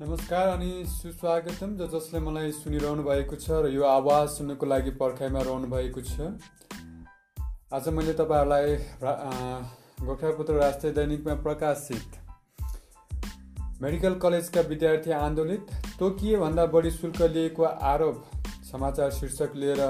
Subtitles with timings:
[0.00, 5.44] नमस्कार अनि सुस्वागतम। ज जसले मलाई सुनिरहनु भएको छ र यो आवाज सुन्नुको लागि पर्खाइमा
[5.48, 6.26] रहनु भएको छ।
[7.72, 8.76] आज मैले तपाईँहरूलाई
[10.02, 12.18] गोर्खापुत्र राष्ट्रिय दैनिकमा प्रकाशित
[13.80, 18.22] मेडिकल कलेजका विद्यार्थी आन्दोलित तोकिएभन्दा बढी शुल्क लिएको आरोप
[18.72, 19.82] समाचार शीर्षक लिएर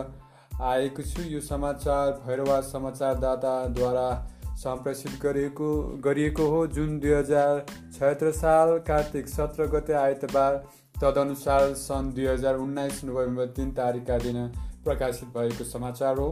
[0.70, 4.08] आएको छु। यो समाचार भैरवा समाचारदाताद्वारा
[4.56, 5.70] सम्प्रेषित गरिएको
[6.04, 10.54] गरिएको हो जुन दुई हजार छयत्तर साल कार्तिक सत्र गते आइतबार।
[10.96, 14.38] तदनुसार सन् दुई हजार उन्नाइस नोभेम्बर तिन तारिकका दिन
[14.84, 16.28] प्रकाशित भएको समाचार हो।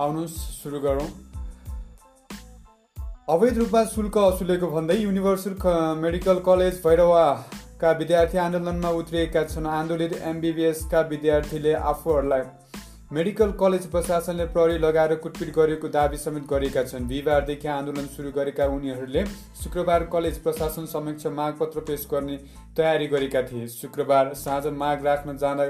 [0.00, 1.08] आउनुहोस् सुरु गरौँ।
[3.28, 5.54] अवैध रूपमा शुल्क असुलेको भन्दै युनिभर्सल
[5.98, 12.42] मेडिकल कलेज भैरवाका विद्यार्थी आन्दोलनमा उत्रिएका छन्। आन्दोलित एमबिबिएसका विद्यार्थीले आफूहरूलाई
[13.12, 18.66] मेडिकल कलेज प्रशासनले प्रहरी लगाएर कुटपिट गरेको दावी समेत गरेका छन्। बिहिबारदेखि आन्दोलन सुरु गरेका
[18.66, 19.24] उनीहरूले
[19.62, 22.36] शुक्रबार कलेज प्रशासन समक्ष मागपत्र पेश गर्ने
[22.76, 25.68] तयारी गरेका थिए। शुक्रबार साँझ माग राख्न जाँदा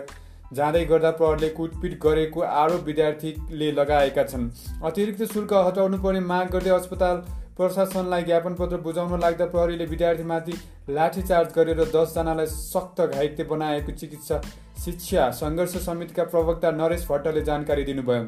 [0.53, 4.51] जाँदै गर्दा प्रहरीले कुटपिट गरेको आरोप विद्यार्थीले लगाएका छन्।
[4.85, 7.25] अतिरिक्त शुल्क हटाउनु पर्ने माग गर्दै अस्पताल
[7.59, 10.61] प्रशासनलाई ज्ञापन पत्र बुझाउन लाग्दा प्रहरीले विद्यार्थीमाथि
[10.91, 14.41] लाठीचार्ज गरेर दसजनालाई सक्त घाइते बनाएको चिकित्सा
[14.85, 18.25] शिक्षा सङ्घर्ष समितिका प्रवक्ता नरेश भट्टले जानकारी दिनुभयो।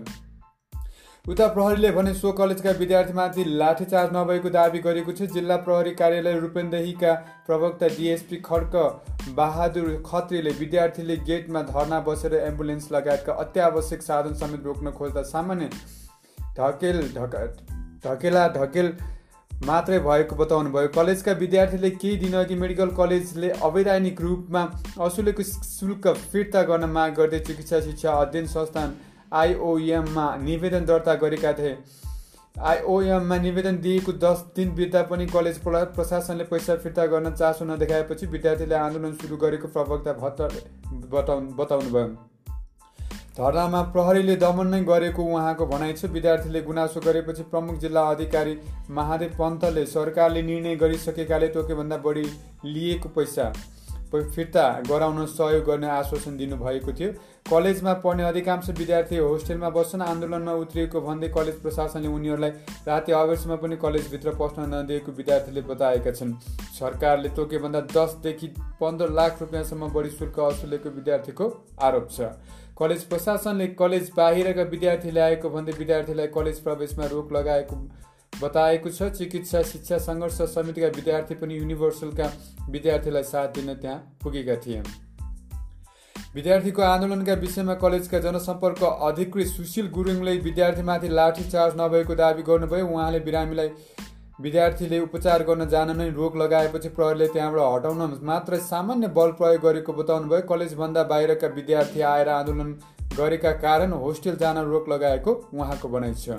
[1.25, 7.15] उता प्रहरीले भने सो कलेजका विद्यार्थीमाथि लाठीचार्ज नभएको दावी गरेको छ। जिल्ला प्रहरी कार्यालय रूपेन्देहीका
[7.47, 8.75] प्रवक्ता डिएसपी खड्क
[9.37, 15.70] बहादुर खत्रीले विद्यार्थीले गेटमा धर्ना बसेर एम्बुलेन्स लगायतका अत्यावश्यक साधन समेत रोक्न खोज्दा सामान्य
[16.59, 17.35] ढकेल ढक
[18.07, 18.93] ढकेला ढकेल
[19.65, 24.63] मात्रै भएको बताउनु भयो कलेजका विद्यार्थीले केही दिन अघि मेडिकल कलेजले अवैधानिक रूपमा
[25.01, 28.93] असुलेको शुल्क फिर्ता गर्न माग गर्दै चिकित्सा शिक्षा अध्ययन संस्थान
[29.35, 31.77] आइओएममा निवेदन दर्ता गरेका थिए।
[32.57, 38.75] आइओएममा निवेदन दिएको दस दिन बित्दा पनि कलेज प्रशासनले पैसा फिर्ता गर्न चासो नदेखाएपछि विद्यार्थीले
[38.77, 40.63] आन्दोलन सुरु गरेको प्रवक्ता भट्टले
[41.11, 42.09] बताउनु बताउनुभयो।
[43.36, 48.55] धरनामा प्रहरीले दमन नै गरेको उहाँको भनाइ छ। विद्यार्थीले गुनासो गरेपछि प्रमुख जिल्ला अधिकारी
[48.91, 52.24] महादेव पन्तले सरकारले निर्णय गरिसकेकाले तोकेभन्दा बढी
[52.67, 53.52] लिएको पैसा
[54.08, 57.11] फिर्ता गराउन सहयोग गर्ने आश्वासन दिनुभएको थियो।
[57.47, 62.51] कलेजमा पढ्ने अधिकांश विद्यार्थी होस्टेलमा बस्छन्। आन्दोलनमा उत्रिएको भन्दै कलेज प्रशासनले उनीहरूलाई
[62.89, 66.33] राति अवेरसम्म पनि कलेजभित्र पस्न नदिएको विद्यार्थीले बताएका छन्।
[66.79, 68.48] सरकारले तोकेभन्दा दसदेखि
[68.80, 72.33] पन्ध्र लाख रुपियाँसम्म बढी शुल्क असुलेको विद्यार्थीको आरोप छ।
[72.77, 77.77] कलेज प्रशासनले कलेज बाहिरका विद्यार्थी ल्याएको भन्दै विद्यार्थीलाई कलेज प्रवेशमा रोक लगाएको
[78.35, 82.27] बताएको छ। चिकित्सा शिक्षा सङ्घर्ष समितिका विद्यार्थी पनि युनिभर्सलका
[82.70, 84.83] विद्यार्थीलाई साथ दिन त्यहाँ पुगेका थिए।
[86.35, 93.69] विद्यार्थीको आन्दोलनका विषयमा कलेजका जनसम्पर्क अधिकृत सुशील गुरुङले विद्यार्थीमाथि लाठीचार्ज नभएको दावी गर्नुभयो। उहाँले बिरामीलाई
[94.39, 99.92] विद्यार्थीले उपचार गर्न जान नै रोक लगाएपछि प्रहरीले त्यहाँबाट हटाउन मात्र सामान्य बल प्रयोग गरेको
[99.92, 102.73] बताउनु भयो कलेजभन्दा बाहिरका विद्यार्थी आएर आन्दोलन
[103.17, 106.36] गरेका कारण होस्टेल जान रोक लगाएको उहाँको भनाइ छ।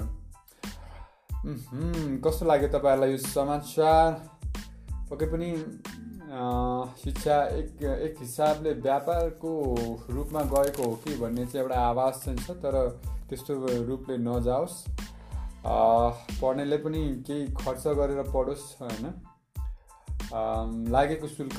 [2.24, 4.10] कस्तो लाग्यो तपाईँहरूलाई यो समाचार?
[5.10, 5.50] पक्कै पनि
[7.02, 9.52] शिक्षा एक एक हिसाबले व्यापारको
[10.12, 12.76] रूपमा गएको हो कि भन्ने चाहिँ एउटा आवाज चाहिँ छ तर
[13.30, 13.54] त्यस्तो
[13.88, 14.76] रूपले नजाओस्।
[15.66, 19.06] पढ्नेले पनि केही खर्च गरेर पढोस् होइन?
[20.90, 21.58] लागेको शुल्क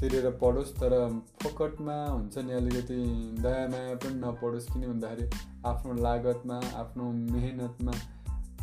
[0.00, 0.94] तिरेर पढोस् तर
[1.42, 2.98] फोकटमा हुन्छ नि अलिकति
[3.40, 5.26] दयामाया पनि नपढोस् किन भन्दाखेरि
[5.66, 7.94] आफ्नो लागतमा आफ्नो मेहनतमा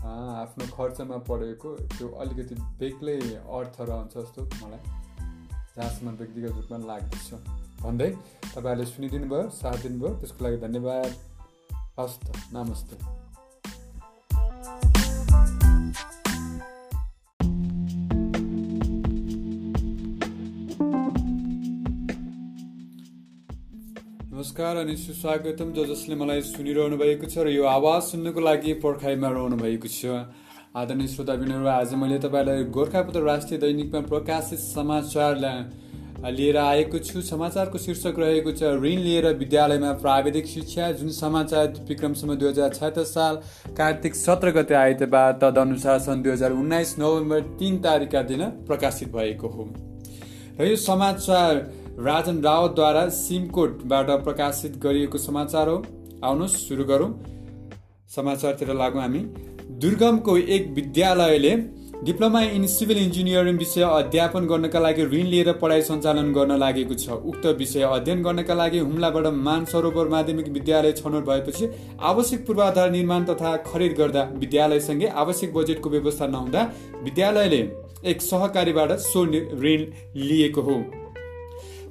[0.05, 3.17] आफ्नो खर्चमा पढेको त्यो अलिकति बेग्लै
[3.57, 4.83] अर्थ रहन्छ जस्तो मलाई
[5.75, 7.33] जहाँसम्म व्यक्तिगत रूपमा लाग्दछ।
[7.83, 8.09] भन्दै
[8.53, 11.11] तपाईँहरूले सुनिदिनु भयो साथ दिनुभयो त्यसको लागि धन्यवाद।
[11.99, 13.22] हस्त नमस्ते।
[24.43, 29.27] नमस्कार अनि सुस्वागतम। जो जसले मलाई सुनिरहनु भएको छ र यो आवाज सुन्नुको लागि पर्खाइमा
[29.31, 30.27] रहनु भएको छ।
[30.75, 35.39] आदरणीय श्रोताबिनहरू आज मैले तपाईँलाई गोर्खापत्र राष्ट्रिय दैनिकमा प्रकाशित समाचार
[36.27, 42.35] लिएर आएको छु। समाचारको शीर्षक रहेको छ ऋण लिएर विद्यालयमा प्राविधिक शिक्षा जुन समाचार विक्रमसम्म
[42.35, 43.39] दुई हजार छत्तर साल
[43.71, 49.47] कार्तिक सत्र गते आइतबार तदनुसार सन् दुई हजार उन्नाइस नोभेम्बर तिन तारिकका दिन प्रकाशित भएको
[49.55, 49.69] हो।
[50.59, 51.63] र यो समाचार
[51.99, 55.75] राजन रावतद्वारा सिमकोटबाट प्रकाशित गरिएको समाचार हो।
[56.23, 57.09] आउनुहोस् सुरु गरौँ।
[58.09, 59.19] समाचारतिर लागौँ हामी।
[59.79, 61.51] दुर्गमको एक विद्यालयले
[62.03, 67.09] डिप्लोमा इन सिभिल इन्जिनियरिङ विषय अध्यापन गर्नका लागि ऋण लिएर पढाइ सञ्चालन गर्न लागेको छ।
[67.09, 71.69] उक्त विषय अध्ययन गर्नका लागि हुम्लाबाट मानसरोवर माध्यमिक विद्यालय छनौट भएपछि
[72.01, 76.69] आवश्यक पूर्वाधार निर्माण तथा खरिद गर्दा विद्यालयसँगै आवश्यक बजेटको व्यवस्था नहुँदा
[77.03, 77.61] विद्यालयले
[78.09, 79.25] एक सहकारीबाट सो
[79.63, 79.87] ऋण
[80.23, 80.81] लिएको हो।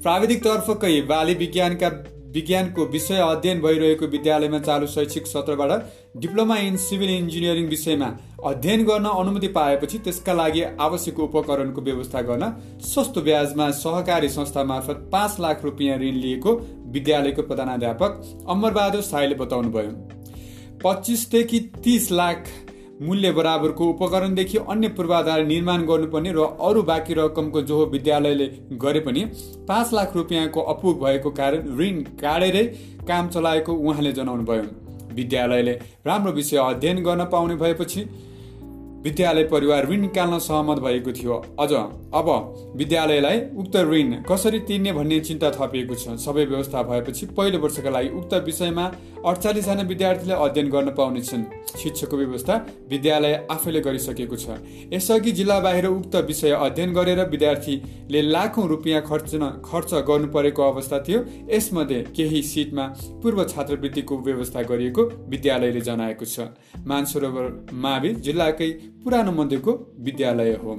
[0.02, 1.88] प्राविधिक तर्फकै बाली विज्ञानका
[2.34, 5.70] विज्ञानको विषय अध्ययन भइरहेको विद्यालयमा चालु शैक्षिक सत्रबाट
[6.20, 8.08] डिप्लोमा इन सिभिल इन्जिनियरिङ विषयमा
[8.44, 12.50] अध्ययन गर्न अनुमति पाएपछि त्यसका लागि आवश्यक उपकरणको व्यवस्था गर्न
[12.84, 16.56] सस्तो ब्याजमा सहकारी संस्था मार्फत पाँच लाख रुपियाँ ऋण लिएको
[16.92, 19.92] विद्यालयको प्रधानाध्यापक अमरबहादुर साईले बताउनुभयो।
[20.84, 22.44] पच्चिसदेखि तिस लाख
[23.00, 28.46] मूल्य बराबरको उपकरणदेखि अन्य पूर्वाधार निर्माण गर्नुपर्ने र अरू बाँकी रकमको जो विद्यालयले
[28.82, 29.24] गरे पनि
[29.68, 32.64] पाँच लाख रुपियाँको अपुग भएको कारण ऋण काटेरै
[33.08, 34.64] काम चलाएको उहाँले जनाउनुभयो।
[35.14, 35.72] विद्यालयले
[36.06, 38.04] राम्रो विषय अध्ययन गर्न पाउने भएपछि
[39.04, 41.72] विद्यालय परिवार ऋण निकाल्न सहमत भएको थियो। अझ
[42.14, 42.28] अब
[42.76, 48.08] विद्यालयलाई उक्त ऋण कसरी तिर्ने भन्ने चिन्ता थपिएको छ। सबै व्यवस्था भएपछि पहिलो वर्षका लागि
[48.18, 48.84] उक्त विषयमा
[49.22, 52.54] अडचालिसजना विद्यार्थीले अध्ययन गर्न पाउनेछन्। शिक्षकको व्यवस्था
[52.90, 54.58] विद्यालय आफैले गरिसकेको छ।
[54.92, 59.34] यसअघि जिल्ला बाहिर उक्त विषय अध्ययन गरेर विद्यार्थीले लाखौँ रुपियाँ खर्च
[59.64, 61.20] खर्च गर्नु परेको अवस्था थियो।
[61.50, 62.86] यसमध्ये केही सिटमा
[63.22, 66.40] पूर्व छात्रवृत्तिको व्यवस्था गरिएको विद्यालयले जनाएको छ।
[66.86, 68.70] मानसरोवर मावि जिल्लाकै
[69.04, 70.72] पुरानो मध्येको विद्यालय हो।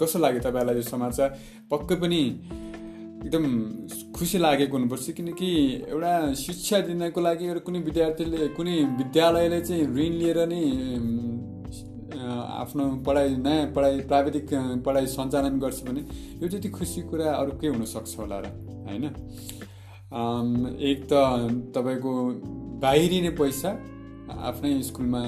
[0.00, 1.28] कस्तो लाग्यो तपाईँलाई यो समाचार?
[1.70, 2.20] पक्कै पनि
[3.18, 3.44] एकदम
[4.16, 5.48] खुसी लागेको हुनुपर्छ किनकि
[5.88, 10.62] एउटा शिक्षा दिनको लागि एउटा कुनै विद्यार्थीले कुनै विद्यालयले चाहिँ ऋण लिएर नै
[12.62, 14.48] आफ्नो पढाइ नयाँ पढाइ प्राविधिक
[14.86, 16.02] पढाइ सञ्चालन गर्छ भने
[16.42, 18.50] यो जति खुसी कुरा अरू के हुनसक्छ होला र
[18.88, 19.04] होइन?
[20.82, 21.12] एक त
[21.76, 22.12] तपाईँको
[22.82, 23.70] बाहिरिने पैसा
[24.48, 25.22] आफ्नै स्कुलमा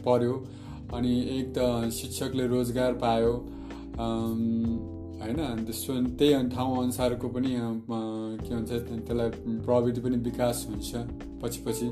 [0.00, 0.34] पर्यो
[0.94, 3.32] अनि एक त शिक्षकले रोजगार पायो
[5.22, 5.38] होइन
[6.18, 9.30] त्यही ठाउँ अनुसारको पनि के भन्छ त्यसलाई
[9.66, 10.90] प्रविधि पनि विकास हुन्छ
[11.42, 11.88] पछि पछि।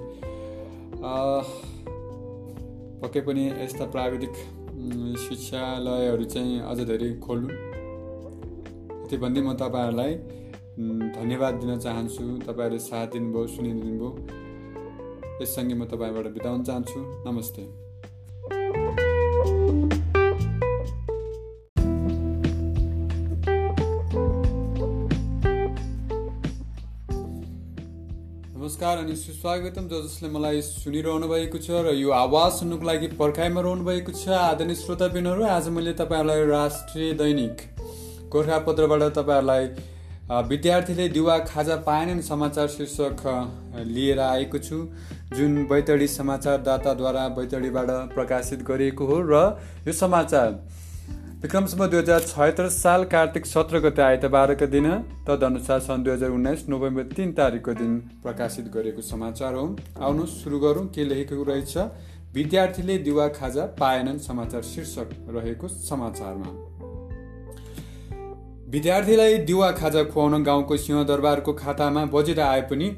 [3.02, 4.34] पक्कै पनि यस्ता प्राविधिक
[5.20, 7.48] शिक्षालयहरू चाहिँ अझ धेरै खोल्नु।
[9.04, 10.12] यति भन्दै म तपाईँहरूलाई
[11.16, 14.10] धन्यवाद दिन चाहन्छु। तपाईँहरूले साथ दिनुभयो सुनिदिनु भयो
[15.42, 16.98] यससँगै म तपाईँबाट बिताउन चाहन्छु।
[17.28, 17.79] नमस्ते।
[28.80, 33.60] नमस्कार अनि सुस्वागतम। ज जसले मलाई सुनिरहनु भएको छ र यो आवाज सुन्नुको लागि पर्खाइमा
[33.60, 37.56] रहनु भएको छ आदरणीय श्रोताबिनहरू आज मैले तपाईँहरूलाई राष्ट्रिय दैनिक
[38.32, 39.64] गोर्खापत्रबाट तपाईँहरूलाई
[40.48, 43.20] विद्यार्थीले दिवा खाजा पाएनन् समाचार शीर्षक
[43.92, 44.78] लिएर आएको छु।
[45.36, 49.44] जुन बैतडी समाचारदाताद्वारा बैतडीबाट प्रकाशित गरिएको हो र
[49.84, 50.48] यो समाचार
[51.42, 54.86] विक्रमसम्म दुई हजार छयत्तर साल कार्तिक सत्र गते आइतबारका दिन
[55.28, 59.64] तदनुसार सन् दुई हजार उन्नाइस नोभेम्बर तिन तारिकको दिन प्रकाशित गरेको समाचार हो।
[60.00, 61.78] आउनु सुरु गरौँ। के लेखेको रहेछ?
[62.34, 66.50] विद्यार्थीले दिवा खाजा पाएनन् समाचार शीर्षक रहेको समाचारमा।
[68.70, 72.90] विद्यार्थीलाई दिवा खाजा खुवाउन गाउँको सिंहदरबारको खातामा बजेट आए पनि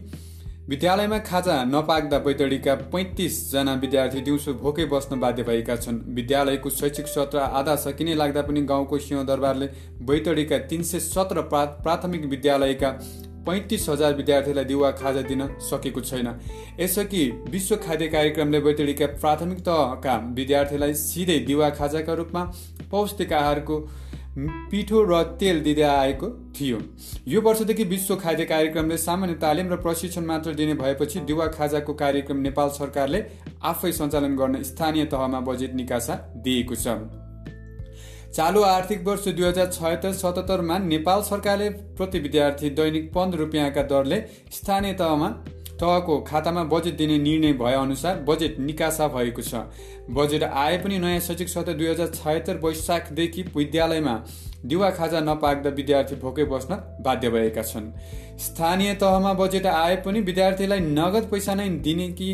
[0.69, 7.39] विद्यालयमा खाजा नपाक्दा बैतडीका पैँतिसजना विद्यार्थी दिउँसो भोकै बस्न बाध्य भएका छन्। विद्यालयको शैक्षिक सत्र
[7.39, 9.67] आधा सकिने लाग्दा पनि गाउँको सिंहदरबारले
[10.07, 12.91] बैतडीका तिन सय सत्र प्राथमिक विद्यालयका
[13.47, 16.29] पैँतिस हजार विद्यार्थीलाई दिवा खाजा दिन सकेको छैन।
[16.81, 22.45] यसअघि विश्व खाद्य कार्यक्रमले बैतडीका प्राथमिक तहका विद्यार्थीलाई सिधै दिवा खाजाका रूपमा
[22.91, 23.81] पौष्टिक आहारको
[24.39, 26.79] पिठो र तेल दिँदै आएको थियो।
[27.29, 32.37] यो वर्षदेखि विश्व खाद्य कार्यक्रमले सामान्य तालिम र प्रशिक्षण मात्र दिने भएपछि दिवा खाजाको कार्यक्रम
[32.37, 33.25] नेपाल सरकारले
[33.63, 36.97] आफै सञ्चालन गर्न स्थानीय तहमा बजेट निकासा दिएको छ।
[38.33, 44.21] चालु आर्थिक वर्ष दुई हजार छयत्तर सतहत्तरमा नेपाल सरकारले प्रति विद्यार्थी दैनिक पन्ध्र रुपियाँका दरले
[44.53, 45.29] स्थानीय तहमा
[45.81, 49.63] तहको खातामा बजेट दिने निर्णय भए अनुसार बजेट निकासा भएको छ।
[50.11, 54.15] बजेट आए पनि नयाँ शैक्षिक सत्र दुई हजार छयत्तर वैशाखदेखि विद्यालयमा
[54.65, 57.91] दिवा खाजा नपाक्दा विद्यार्थी भोकै बस्न बाध्य भएका छन्।
[58.41, 62.29] स्थानीय तहमा बजेट आए पनि विद्यार्थीलाई नगद पैसा नै दिने कि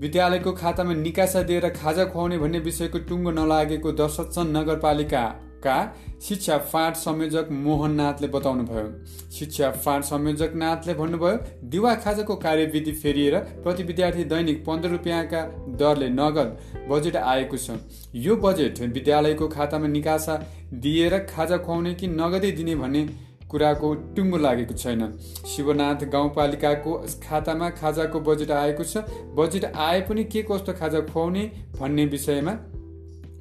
[0.00, 5.24] विद्यालयको खातामा निकासा दिएर खाजा खुवाउने भन्ने विषयको टुङ्गो नलागेको दर्शकचन नगरपालिका
[5.62, 5.76] का
[6.22, 11.36] शिक्षा फाँट संयोजक मोहन नाथले बताउनुभयो। शिक्षा फाँट संयोजक नाथले भन्नुभयो
[11.70, 15.42] दिवा खाजाको कार्यविधि फेरिएर प्रति विद्यार्थी दैनिक पन्ध्र रुपियाँका
[15.78, 16.58] दरले नगद
[16.90, 17.78] बजेट आएको छ।
[18.16, 20.36] यो बजेट विद्यालयको खातामा निकासा
[20.74, 23.08] दिएर खाजा खुवाउने कि नगदै दिने भन्ने
[23.50, 25.00] कुराको टुङ्गो लागेको छैन।
[25.46, 29.02] शिवनाथ गाउँपालिकाको खातामा खाजाको बजेट आएको छ।
[29.36, 31.50] बजेट आए पनि के कस्तो खाजा खुवाउने
[31.80, 32.52] भन्ने विषयमा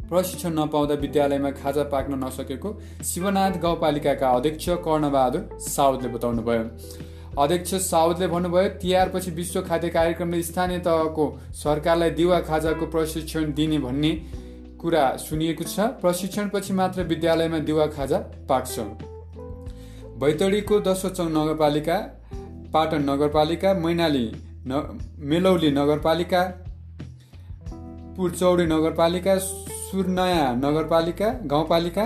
[0.10, 2.70] प्रशिक्षण नपाउँदा विद्यालयमा खाजा पाक्न नसकेको
[3.06, 6.64] शिवनाथ गाउँपालिकाका अध्यक्ष कर्णबहादुर साउदले बताउनुभयो।
[7.38, 11.26] अध्यक्ष साउदले भन्नुभयो तिहारपछि विश्व खाद्य कार्यक्रमले स्थानीय तहको
[11.56, 14.12] सरकारलाई दिवा खाजाको प्रशिक्षण दिने भन्ने
[14.82, 18.18] कुरा सुनिएको छ। प्रशिक्षणपछि मात्र विद्यालयमा दिवा खाजा
[18.50, 18.80] पाक्छ।
[20.20, 21.98] बैतडीको दसौँ नगरपालिका
[22.74, 24.26] पाटन नगरपालिका मैनाली
[24.68, 25.00] न
[25.30, 26.42] मेलौली नगरपालिका
[28.18, 29.36] पुरचौडी नगरपालिका
[29.90, 32.04] सुरनयाँ नगरपालिका गाउँपालिका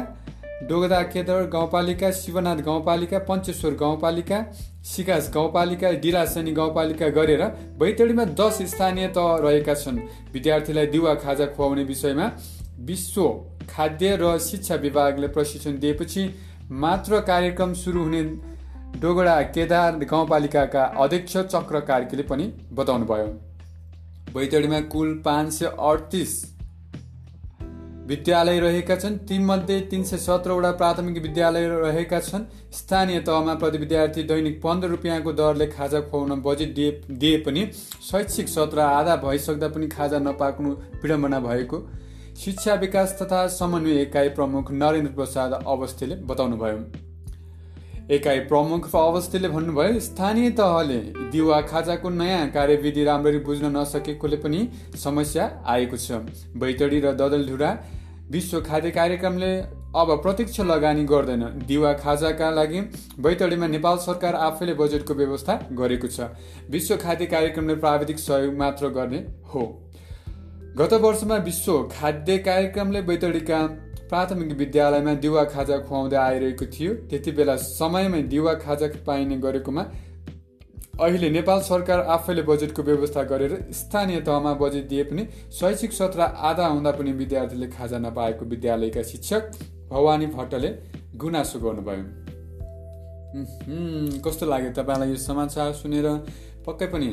[0.69, 4.37] डोगदा केदर गाउँपालिका शिवनाथ गाउँपालिका पञ्चेश्वर गाउँपालिका
[4.85, 7.43] सिकास गाउँपालिका डिलासनी गाउँपालिका गरेर
[7.79, 9.99] बैतडीमा दस स्थानीय तह रहेका छन्।
[10.33, 12.29] विद्यार्थीलाई दिवा खाजा खुवाउने विषयमा
[12.81, 13.27] विश्व
[13.69, 16.23] खाद्य र शिक्षा विभागले प्रशिक्षण दिएपछि
[16.71, 18.23] मात्र कार्यक्रम सुरु हुने
[19.01, 23.27] डोगडा केदार गाउँपालिकाका अध्यक्ष चक्र कार्कीले पनि बताउनुभयो।
[24.33, 26.41] बैतडीमा कुल पाँच सय अडतिस
[28.07, 34.24] विद्यालय रहेका छन्। तीमध्ये तिन सय सत्रवटा प्राथमिक विद्यालय रहेका छन्। स्थानीय तहमा प्रति विद्यार्थी
[34.24, 37.65] दैनिक पन्ध्र रुपियाँको दरले खाजा खुवाउन बजेट दिए दिए पनि
[38.03, 40.72] शैक्षिक सत्र आधा भइसक्दा पनि खाजा नपाक्नु
[41.03, 41.86] विडम्बना भएको।
[42.36, 47.02] शिक्षा विकास तथा समन्वय एकाइ प्रमुख नरेन्द्र प्रसाद अवस्थीले बताउनुभयो।
[48.12, 50.98] एकाइ प्रमुख अवस्थीले भन्नुभयो स्थानीय तहले
[51.31, 54.67] दिवा खाजाको नयाँ कार्यविधि राम्ररी बुझ्न नसकेकोले पनि
[55.03, 56.12] समस्या आएको छ।
[56.57, 57.69] बैतडी र ददलधुरा
[58.31, 59.53] विश्व खाद्य कार्यक्रमले
[59.95, 62.81] अब प्रत्यक्ष लगानी गर्दैन। दिवा खाजाका लागि
[63.19, 66.27] बैतडीमा नेपाल सरकार आफैले बजेटको व्यवस्था गरेको छ।
[66.69, 69.63] विश्व खाद्य कार्यक्रमले प्राविधिक सहयोग मात्र गर्ने हो।
[70.77, 73.60] गत वर्षमा विश्व खाद्य कार्यक्रमले बैतडीका
[74.10, 79.83] प्राथमिक विद्यालयमा दिवा खाजा खुवाउँदै आइरहेको थियो। त्यति बेला समयमै दिवा खाजा पाइने गरेकोमा
[81.01, 86.65] अहिले नेपाल सरकार आफैले बजेटको व्यवस्था गरेर स्थानीय तहमा बजेट दिए पनि शैक्षिक सत्र आधा
[86.67, 89.43] हुँदा पनि विद्यार्थीले खाजा नपाएको विद्यालयका शिक्षक
[89.89, 90.69] भवानी भट्टले
[91.17, 92.05] गुनासो गर्नुभयो।
[94.22, 96.07] कस्तो लाग्यो तपाईँलाई यो समाचार सुनेर?
[96.65, 97.10] पक्कै पनि।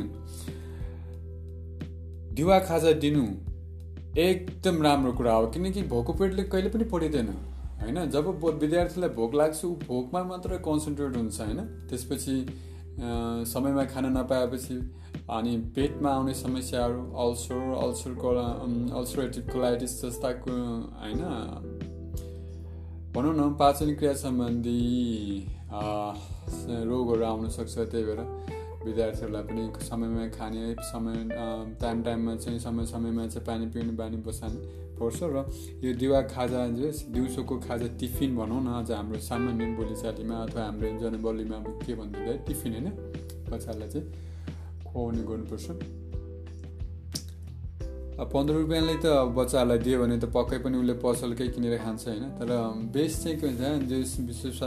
[2.35, 3.25] दिवा खाजा दिनु
[4.19, 7.29] एकदम राम्रो कुरा हो किनकि भोको पेटले कहिले पनि पढिँदैन
[7.81, 8.11] होइन?
[8.11, 11.61] जब विद्यार्थीलाई भोक लाग्छ ऊ भोकमा मात्र कन्सन्ट्रेट हुन्छ होइन?
[11.91, 12.37] त्यसपछि
[13.47, 14.77] समयमा खान नपाएपछि
[15.31, 18.29] अनि पेटमा आउने समस्याहरू अल्सर अल्सरको
[18.99, 20.51] अल्सरेटिभ कोलाइटिस जस्ताको
[21.01, 21.23] होइन?
[23.15, 24.81] भनौँ न पाचन क्रिया सम्बन्धी
[25.73, 28.21] रोगहरू आउन सक्छ त्यही भएर।
[28.85, 31.17] विद्यार्थीहरूलाई पनि समयमा खाने समय
[31.81, 34.61] टाइम टाइममा चाहिँ समय समयमा चाहिँ पानी पिउने बानी बसाल्ने
[34.97, 35.45] पर्छ र
[35.85, 40.89] यो दिवा खाजा जो दिउँसोको खाजा टिफिन भनौँ न आज हाम्रो सामान्य बोलीचालीमा अथवा हाम्रो
[40.99, 42.89] जनबोलीमा अब के भन्दा टिफिन होइन
[43.51, 44.07] बच्चाहरूलाई चाहिँ
[44.85, 45.67] खुवाउने गर्नुपर्छ।
[48.33, 49.07] पन्ध्र रुपियाँले त
[49.37, 52.49] बच्चाहरूलाई दियो भने त पक्कै पनि उसले पसलकै किनेर खान्छ होइन तर
[52.93, 54.61] बेस्ट चाहिँ के हुन्छ विशेष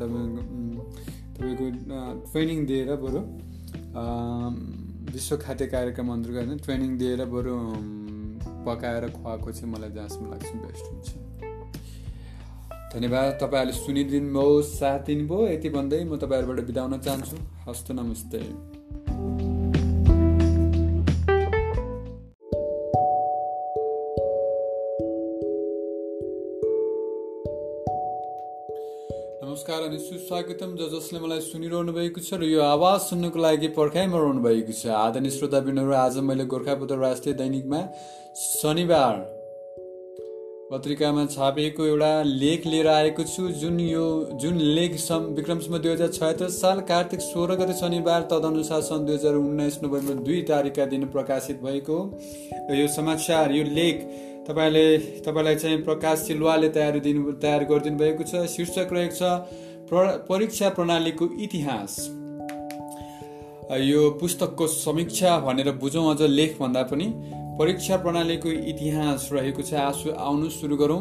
[0.00, 3.20] तपाईँ तपाईँको ट्रेनिङ दिएर बरु
[5.12, 7.54] विश्व खाद्य कार्यक्रम अन्तर्गत होइन ट्रेनिङ दिएर बरु
[8.66, 11.08] पकाएर खुवाएको चाहिँ मलाई जहाँसम्म लाग्छ बेस्ट हुन्छ।
[12.92, 17.36] धन्यवाद तपाईँहरूले सुनिदिनु भयो साथ दिनुभयो। यति भन्दै म तपाईँहरूबाट बिताउन चाहन्छु।
[17.68, 19.49] हस्त नमस्ते।
[29.80, 34.18] नमस्कार अनि सुस्वागतम ज जसले मलाई सुनिरहनु भएको छ र यो आवाज सुन्नुको लागि पर्खाइमा
[34.20, 37.80] रहनु भएको छ। आदरणीय श्रोताबिनहरू आज मैले गोर्खापत्र राष्ट्रिय दैनिकमा
[38.36, 39.16] शनिबार
[40.70, 44.04] पत्रिकामा छापिएको एउटा लेख लिएर आएको छु। जुन यो
[44.36, 49.14] जुन लेख सम विक्रमसम्म दुई हजार छयत्तर साल कार्तिक सोह्र गते शनिबार तदनुसार सन् दुई
[49.14, 52.02] हजार उन्नाइस नोभेम्बर दुई तारिकका दिन प्रकाशित भएको
[52.70, 54.04] र यो समाचार यो लेख
[54.44, 54.84] तपाईँले
[55.24, 61.26] तपाईँलाई चाहिँ प्रकाश सिलवाले तयार दिनु तयार गरिदिनु भएको छ। शीर्षक रहेको छ परीक्षा प्रणालीको
[61.42, 61.96] इतिहास।
[63.80, 67.06] यो पुस्तकको समीक्षा भनेर बुझौँ अझ लेख भन्दा पनि।
[67.58, 71.00] परीक्षा प्रणालीको इतिहास रहेको छ आसु आउनु सुरु गरौँ।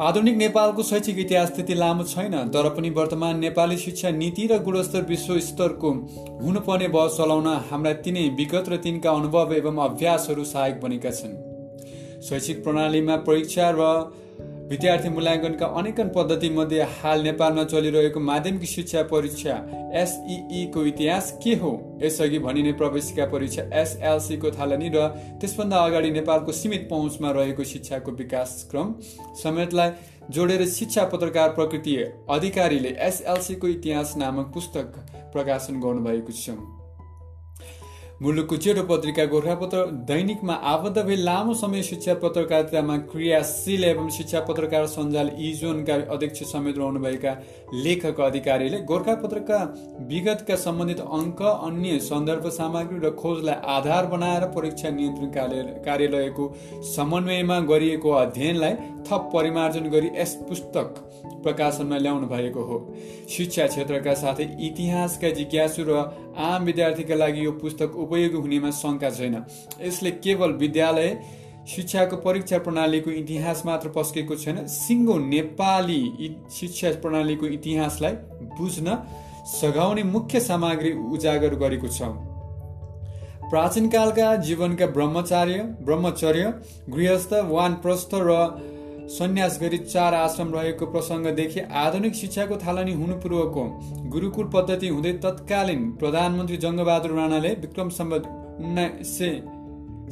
[0.00, 5.02] आधुनिक नेपालको शैक्षिक इतिहास त्यति लामो छैन तर पनि वर्तमान नेपाली शिक्षा नीति र गुणस्तर
[5.08, 5.90] विश्व स्तरको
[6.42, 11.34] हुनुपर्ने बस चलाउन हाम्रा तिनै विगत र तिनका अनुभव एवं अभ्यासहरू सहायक बनेका छन्।
[12.22, 13.90] शैक्षिक प्रणालीमा परीक्षा र
[14.70, 19.54] विद्यार्थी मूल्याङ्कनका अनेकन पद्धतिमध्ये हाल नेपालमा चलिरहेको माध्यमिक शिक्षा परीक्षा
[19.94, 21.70] एसइईको इतिहास के हो?
[22.02, 25.06] यसअघि भनिने प्रवेशिका परीक्षा एसएलसीको थालनी र
[25.40, 28.94] त्यसभन्दा अगाडि नेपालको सीमित पहुँचमा रहेको शिक्षाको विकासक्रम
[29.42, 29.90] समेतलाई
[30.30, 31.96] जोडेर शिक्षा पत्रकार प्रकृति
[32.30, 34.98] अधिकारीले एसएलसीको इतिहास नामक पुस्तक
[35.32, 36.58] प्रकाशन गर्नुभएको छ।
[38.20, 44.86] मुलुकको जेठो पत्रिका गोर्खापत्र दैनिकमा आबद्ध भई लामो समय शिक्षा पत्रकारितामा क्रियाशील एवं शिक्षा पत्रकार
[44.86, 47.34] सञ्जाल इजोनका अध्यक्ष समेत रहनुभएका
[47.84, 49.58] लेखक अधिकारीले गोर्खापत्रका
[50.08, 55.30] विगतका सम्बन्धित अङ्क अन्य सन्दर्भ सामग्री र खोजलाई आधार बनाएर परीक्षा नियन्त्रण
[55.84, 56.52] कार्यालयको
[56.96, 58.74] समन्वयमा गरिएको अध्ययनलाई
[59.10, 61.02] थप परिमार्जन गरी यस पुस्तक
[61.44, 62.76] प्रकाशनमा ल्याउनु भएको हो।
[63.30, 65.98] शिक्षा क्षेत्रका साथै इतिहासका जिज्ञासु र
[66.46, 69.34] आम विद्यार्थीका लागि यो पुस्तक उपयोगी हुनेमा शङ्का छैन।
[69.82, 71.10] यसले केवल विद्यालय
[71.68, 76.02] शिक्षाको परीक्षा प्रणालीको इतिहास मात्र पस्केको छैन सिङ्गो नेपाली
[76.52, 78.14] शिक्षा प्रणालीको इतिहासलाई
[78.58, 78.96] बुझ्न
[79.50, 82.14] सघाउने मुख्य सामग्री उजागर गरेको छ।
[83.50, 86.44] प्राचीनकालका जीवनका ब्रह्मचार्य ब्रह्मचर्य
[86.90, 88.30] गृहस्थ वानप्रस्थ र
[89.08, 93.64] सन्यास गरी चार आश्रम रहेको प्रसङ्गदेखि आधुनिक शिक्षाको थालनी हुनुपूर्वको
[94.10, 98.26] गुरुकुल पद्धति हुँदै तत्कालीन प्रधानमन्त्री जङ्गबहादुर राणाले विक्रम सम्बत
[98.60, 99.30] उन्नाइस सय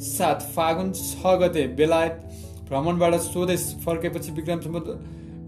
[0.05, 2.23] सात फागुन छ गते बेलायत
[2.69, 4.87] भ्रमणबाट स्वदेश फर्केपछि विक्रम सम्बत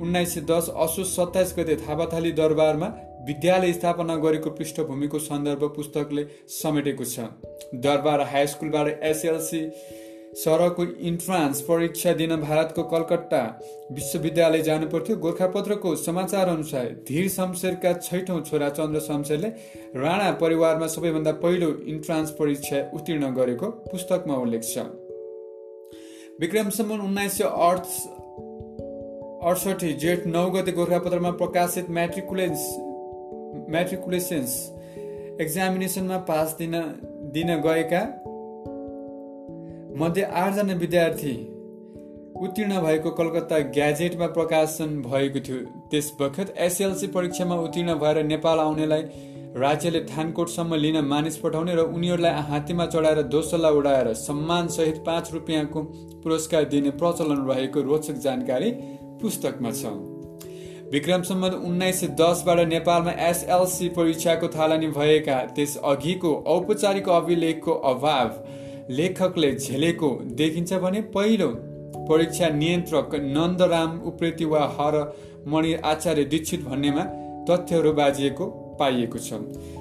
[0.02, 2.90] उन्नाइस सय दस असोज सत्ताइस गते थापाथाली दरबारमा
[3.28, 7.30] विद्यालय स्थापना गरेको पृष्ठभूमिको सन्दर्भ पुस्तकले समेटेको छ।
[7.86, 9.62] दरबार हाई स्कुलबाट एसएलसी
[10.38, 13.40] सरको इन्ट्रान्स परीक्षा दिन भारतको कलकत्ता
[13.92, 19.50] विश्वविद्यालय जानु पर्थ्यो गोर्खापत्रको समाचार अनुसार धीर शमशेरका छैठौँ छोरा चन्द्र शमशेरले
[19.96, 24.86] राणा परिवारमा सबैभन्दा पहिलो इन्ट्रान्स परीक्षा उत्तीर्ण गरेको पुस्तकमा उल्लेख छ।
[26.42, 27.44] विक्रमसम्म उन्नाइस सय
[29.44, 32.70] अडसठी जेठ नौ गते गोर्खापत्रमा प्रकाशित म्याट्रिकुलेन्स
[33.70, 34.56] म्याट्रिकुलेसन्स
[35.42, 36.82] एक्जामिनेसनमा पास दिन
[37.34, 38.02] दिन गएका
[40.00, 41.32] मध्ये आठजना विद्यार्थी
[42.42, 45.58] उत्तीर्ण भएको कलकत्ता ग्याजेटमा प्रकाशन भएको थियो।
[45.92, 49.02] त्यस बखत एसएलसी परीक्षामा उत्तीर्ण भएर नेपाल आउनेलाई
[49.56, 55.82] राज्यले थानकोटसम्म लिन मानिस पठाउने र उनीहरूलाई हात्तीमा चढाएर दोसल्ला उडाएर सम्मानसहित पाँच रुपियाँको
[56.24, 58.72] पुरस्कार दिने प्रचलन रहेको रोचक जानकारी
[59.22, 59.96] पुस्तकमा छ।
[60.94, 68.30] विक्रमसम्म उन्नाइस सय दसबाट नेपालमा एसएलसी परीक्षाको थालनी भएका त्यस अघिको औपचारिक अभिलेखको अभाव
[68.90, 71.48] लेखकले झेलेको देखिन्छ भने पहिलो
[72.10, 74.96] परीक्षा नियन्त्रक नन्दराम उप्रेती वा हर
[75.48, 77.04] मणि आचार्य दीक्षित भन्नेमा
[77.50, 78.46] तथ्यहरू बाजिएको
[78.80, 79.40] पाइएको छ।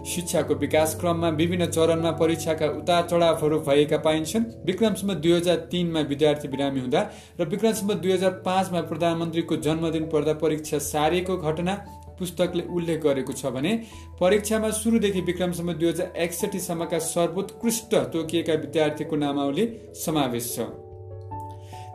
[0.09, 6.49] शिक्षाको विकास क्रममा विभिन्न चरणमा परीक्षाका उतार चढावहरू भएका पाइन्छन्। विक्रमसम्म दुई हजार तिनमा विद्यार्थी
[6.49, 7.03] बिरामी हुँदा
[7.41, 11.75] र विक्रमसम्म दुई हजार पाँचमा प्रधानमन्त्रीको जन्मदिन पर्दा परीक्षा सारेको घटना
[12.19, 13.73] पुस्तकले उल्लेख गरेको छ भने
[14.21, 19.67] परीक्षामा सुरुदेखि विक्रमसम्म दुई हजार एकसठीसम्मका सर्वोत्कृष्ट तोकिएका विद्यार्थीको नामावली
[20.05, 20.69] समावेश छ।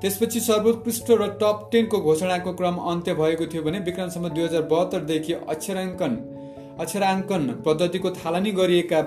[0.02, 5.34] त्यसपछि सर्वोत्कृष्ट र टप टेनको घोषणाको क्रम अन्त्य भएको थियो भने विक्रमसम्म दुई हजार बहत्तरदेखि
[5.48, 6.16] अक्षराङ्कन
[6.80, 9.02] अक्षराङ्कन पद्धतिको थालनी गरिएका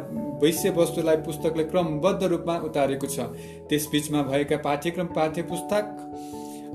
[0.45, 3.19] वस्तुलाई पुस्तकले क्रमबद्ध रूपमा उतारेको छ।
[3.69, 5.85] त्यसबीचमा भएका पाठ्यक्रम पाठ्य पुस्तक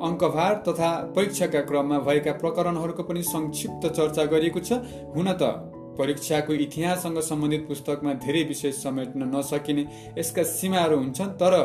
[0.01, 4.79] अङ्कभार तथा परीक्षाका क्रममा भएका प्रकरणहरूको पनि संक्षिप्त चर्चा गरिएको छ।
[5.15, 5.51] हुन त
[5.99, 9.85] परीक्षाको इतिहाससँग सम्बन्धित पुस्तकमा धेरै विषय समेट्न नसकिने
[10.17, 11.55] यसका सीमाहरू हुन्छन् तर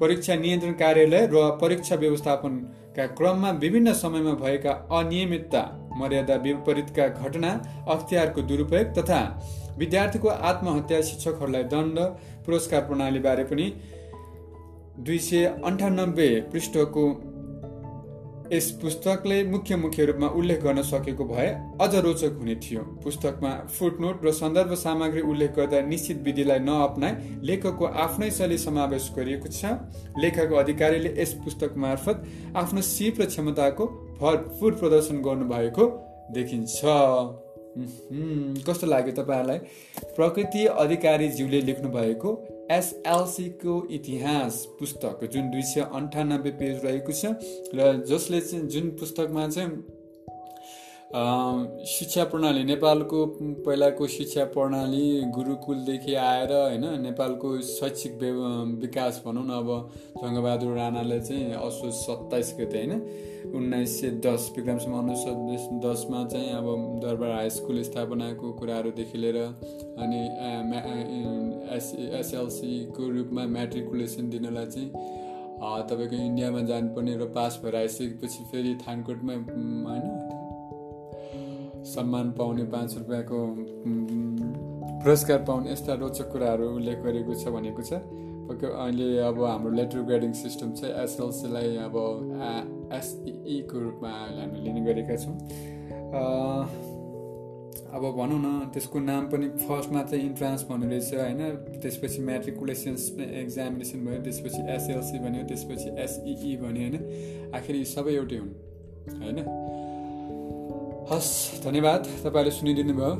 [0.00, 5.62] परीक्षा नियन्त्रण कार्यालय र परीक्षा व्यवस्थापनका क्रममा विभिन्न समयमा भएका अनियमितता
[5.96, 7.50] मर्यादा विपरीतका घटना
[7.88, 9.20] अख्तियारको दुरुपयोग तथा
[9.78, 11.98] विद्यार्थीको आत्महत्या शिक्षकहरूलाई दण्ड
[12.46, 13.66] पुरस्कार प्रणालीबारे पनि
[15.06, 17.04] दुई सय अन्ठानब्बे पृष्ठको
[18.52, 21.46] यस पुस्तकले मुख्य मुख्य रूपमा उल्लेख गर्न सकेको भए
[21.80, 27.84] अझ रोचक हुने थियो। पुस्तकमा फुटनोट र सन्दर्भ सामग्री उल्लेख गर्दा निश्चित विधिलाई नअपनाए लेखकको
[28.04, 29.64] आफ्नै शैली समावेश गरिएको छ।
[30.18, 33.86] लेखक अधिकारीले यस पुस्तक मार्फत आफ्नो सिप र क्षमताको
[34.20, 35.88] भरपुर प्रदर्शन गर्नुभएको
[36.34, 36.80] देखिन्छ।
[38.68, 39.58] कस्तो लाग्यो तपाईँहरूलाई?
[40.16, 42.30] प्रकृति अधिकारीज्यूले लेख्नु भएको
[42.70, 47.34] एसएलसीको इतिहास पुस्तक जुन दुई सय अन्ठानब्बे पेज रहेको छ
[47.74, 49.91] र जसले चाहिँ जुन पुस्तकमा चाहिँ
[51.12, 53.24] शिक्षा प्रणाली नेपालको
[53.64, 58.12] पहिलाको शिक्षा प्रणाली गुरुकुलदेखि आएर होइन नेपालको शैक्षिक
[58.80, 59.68] विकास भनौँ न अब
[60.16, 67.00] जङ्गबहादुर राणाले चाहिँ असोज सत्ताइस गते होइन उन्नाइस सय दस विक्रमसम्म उन्नाइस दसमा चाहिँ अब
[67.04, 70.22] दरबार हाई स्कुल स्थापनाको कुराहरूदेखि लिएर अनि
[71.72, 75.20] एस एसएलसीको रूपमा म्याट्रिकुलेसन दिनलाई चाहिँ
[75.88, 80.40] तपाईँको इन्डियामा जानुपर्ने र पास भएर आइसकेपछि फेरि थानकोटमा होइन
[81.84, 83.38] सम्मान पाउने पाँच रुपियाँको
[85.02, 87.92] पुरस्कार पाउने यस्ता रोचक कुराहरू उल्लेख गरेको छ भनेको छ।
[88.52, 91.94] अहिले अब हाम्रो लेटर ग्रेडिङ सिस्टम चाहिँ एसएलसीलाई अब
[92.92, 95.36] एसइईको रूपमा अहिले हामी लिने गरेका छौँ।
[97.92, 101.40] अब भनौँ न त्यसको नाम पनि फर्स्टमा चाहिँ इन्ट्रान्स भन्ने रहेछ होइन?
[101.82, 106.96] त्यसपछि म्याट्रिकुलेसन्स एक्जामिनेसन भयो त्यसपछि एसएलसी भन्यो त्यसपछि एसइई भन्यो होइन?
[107.54, 108.52] आखिर सबै एउटै हुन्
[109.22, 109.38] होइन?
[111.10, 113.14] हस् धन्यवाद। तपाईँले सुनिदिनु भयो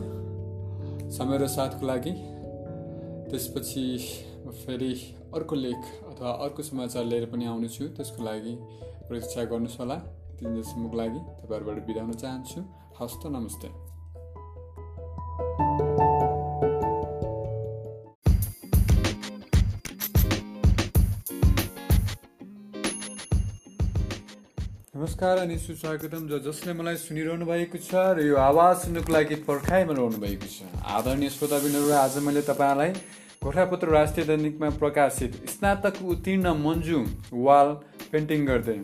[1.11, 2.13] समय र साथको लागि।
[3.31, 3.85] त्यसपछि
[4.49, 4.93] फेरि
[5.35, 8.55] अर्को लेख अथवा अर्को समाचार लिएर पनि आउनेछु। त्यसको लागि
[9.09, 9.97] प्रतीक्षा गर्नुहोस् होला।
[10.39, 12.61] तिन दिनसम्मको लागि तपाईँहरूबाट बिदा हुन चाहन्छु।
[13.01, 13.92] हस्त नमस्ते।
[25.13, 29.93] नमस्कार अनि सुस्वागतम ज जसले मलाई सुनिरहनु भएको छ र यो आवाज सुन्नुको लागि पर्खाइमा
[29.93, 32.91] रहनु भएको छ। आदरणीय श्रोताबिनहरू आज मैले तपाईँलाई
[33.45, 37.01] गोर्खापत्र राष्ट्रिय दैनिकमा प्रकाशित स्नातक उत्तीर्ण मन्जु
[37.45, 37.69] वाल
[38.09, 38.79] पेन्टिङ गर्दै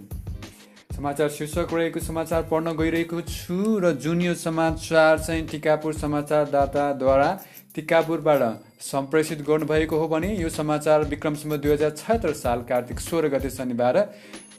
[0.96, 7.30] समाचार शीर्षक रहेको समाचार पढ्न गइरहेको छु र जुन यो समाचार चाहिँ टिकापुर समाचारदाताद्वारा
[7.74, 8.44] टिकापुरबाट
[8.90, 14.04] सम्प्रेषित गर्नुभएको हो भने यो समाचार विक्रमसम्म दुई हजार छत्तर साल कार्तिक सोह्र गते शनिबार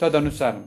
[0.02, 0.62] तदनुसार।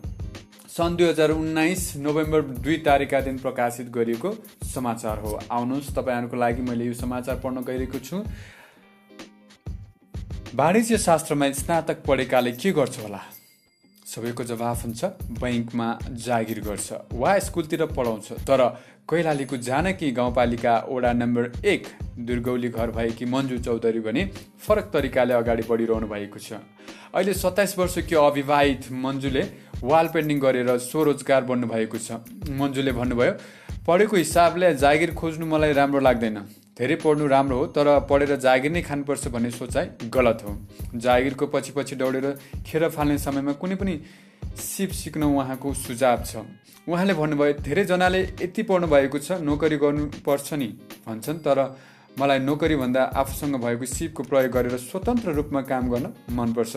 [0.74, 4.30] सन् दुई हजार उन्नाइस नोभेम्बर दुई तारिकका दिन प्रकाशित गरिएको
[4.66, 8.24] समाचार हो। आउनुहोस् तपाईँहरूको लागि मैले यो समाचार पढ्न गइरहेको छु।
[10.56, 13.20] वाणिज्य शास्त्रमा स्नातक पढेकाले के गर्छ होला?
[14.06, 15.06] सबैको जवाफ हुन्छ
[15.38, 15.88] बैङ्कमा
[16.26, 18.62] जागिर गर्छ वा स्कुलतिर पढाउँछ। तर
[19.06, 24.26] कैलालीको जानकी गाउँपालिका वडा नम्बर एक दुर्गौली घर भएकी मन्जु चौधरी भने
[24.58, 26.58] फरक तरिकाले अगाडि बढिरहनु भएको छ।
[27.14, 29.44] अहिले सत्ताइस वर्षकी अविवाहित मन्जुले
[29.84, 32.24] वाल पेन्टिङ गरेर स्वरोजगार बन्नुभएको छ।
[32.60, 33.34] मन्जुले भन्नुभयो
[33.88, 36.38] पढेको हिसाबले जागिर खोज्नु मलाई राम्रो लाग्दैन।
[36.78, 40.52] धेरै पढ्नु राम्रो हो तर पढेर जागिर नै खानुपर्छ भन्ने सोचाइ गलत हो।
[40.98, 42.28] जागिरको पछि पछि दौडेर
[42.66, 43.94] खेर फाल्ने समयमा कुनै पनि
[44.58, 46.48] सिप सिक्न उहाँको सुझाव छ।
[46.88, 50.68] उहाँले भन्नुभयो धेरैजनाले यति पढ्नु भएको छ नोकरी गर्नुपर्छ नि
[51.06, 51.60] भन्छन् तर
[52.20, 56.76] मलाई नोकरीभन्दा आफूसँग भएको सिपको प्रयोग गरेर स्वतन्त्र रूपमा काम गर्न मनपर्छ।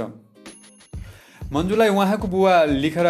[1.52, 3.06] मन्जुलाई उहाँको बुवा लिखेर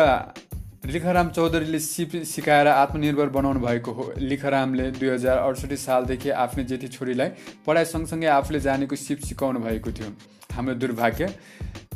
[0.87, 6.89] लिखराम चौधरीले सिप सिकाएर आत्मनिर्भर बनाउनु भएको हो। लिखरामले दुई हजार अडसठी सालदेखि आफ्नै जेठी
[6.89, 7.29] छोरीलाई
[7.67, 10.11] पढाइ सँगसँगै आफूले जानेको सिप सिकाउनु भएको थियो।
[10.53, 11.33] हाम्रो दुर्भाग्य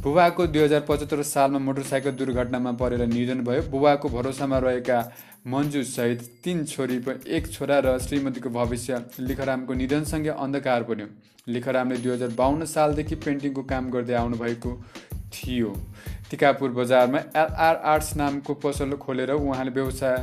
[0.00, 4.98] बुबाको दुई हजार पचहत्तर सालमा मोटरसाइकल दुर्घटनामा परेर निधन भयो। बुबाको भरोसामा रहेका
[5.44, 6.96] मन्जु सहित तिन छोरी
[7.28, 11.06] एक छोरा र श्रीमतीको भविष्य लिखरामको निधनसँगै अन्धकार बन्यो।
[11.48, 14.72] लिखरामले दुई हजार बाहन्न सालदेखि पेन्टिङको काम गर्दै आउनुभएको
[15.32, 15.72] थियो।
[16.30, 20.16] टिकापुर बजारमा एलआर आर्ट्स नामको पसल खोलेर उहाँले व्यवसाय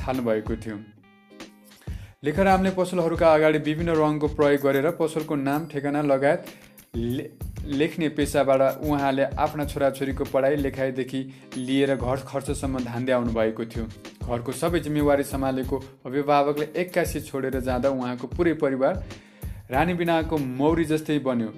[0.00, 0.78] थाल्नुभएको थियो।
[2.24, 6.40] लेखरामले पसलहरूका अगाडि विभिन्न रङको प्रयोग गरेर पसलको नाम ठेगाना लगायत
[7.66, 11.20] लेख्ने पेसाबाट उहाँले आफ्ना छोराछोरीको पढाइ लेखाइदेखि
[11.56, 12.78] लिएर घर खर्चसम्म
[13.12, 13.84] आउनु भएको थियो।
[14.24, 19.04] घरको सबै जिम्मेवारी सम्हालेको अभिभावकले एक्कासी छोडेर जाँदा उहाँको पुरै परिवार
[19.70, 21.52] रानी बिनाको मौरी जस्तै बन्यो।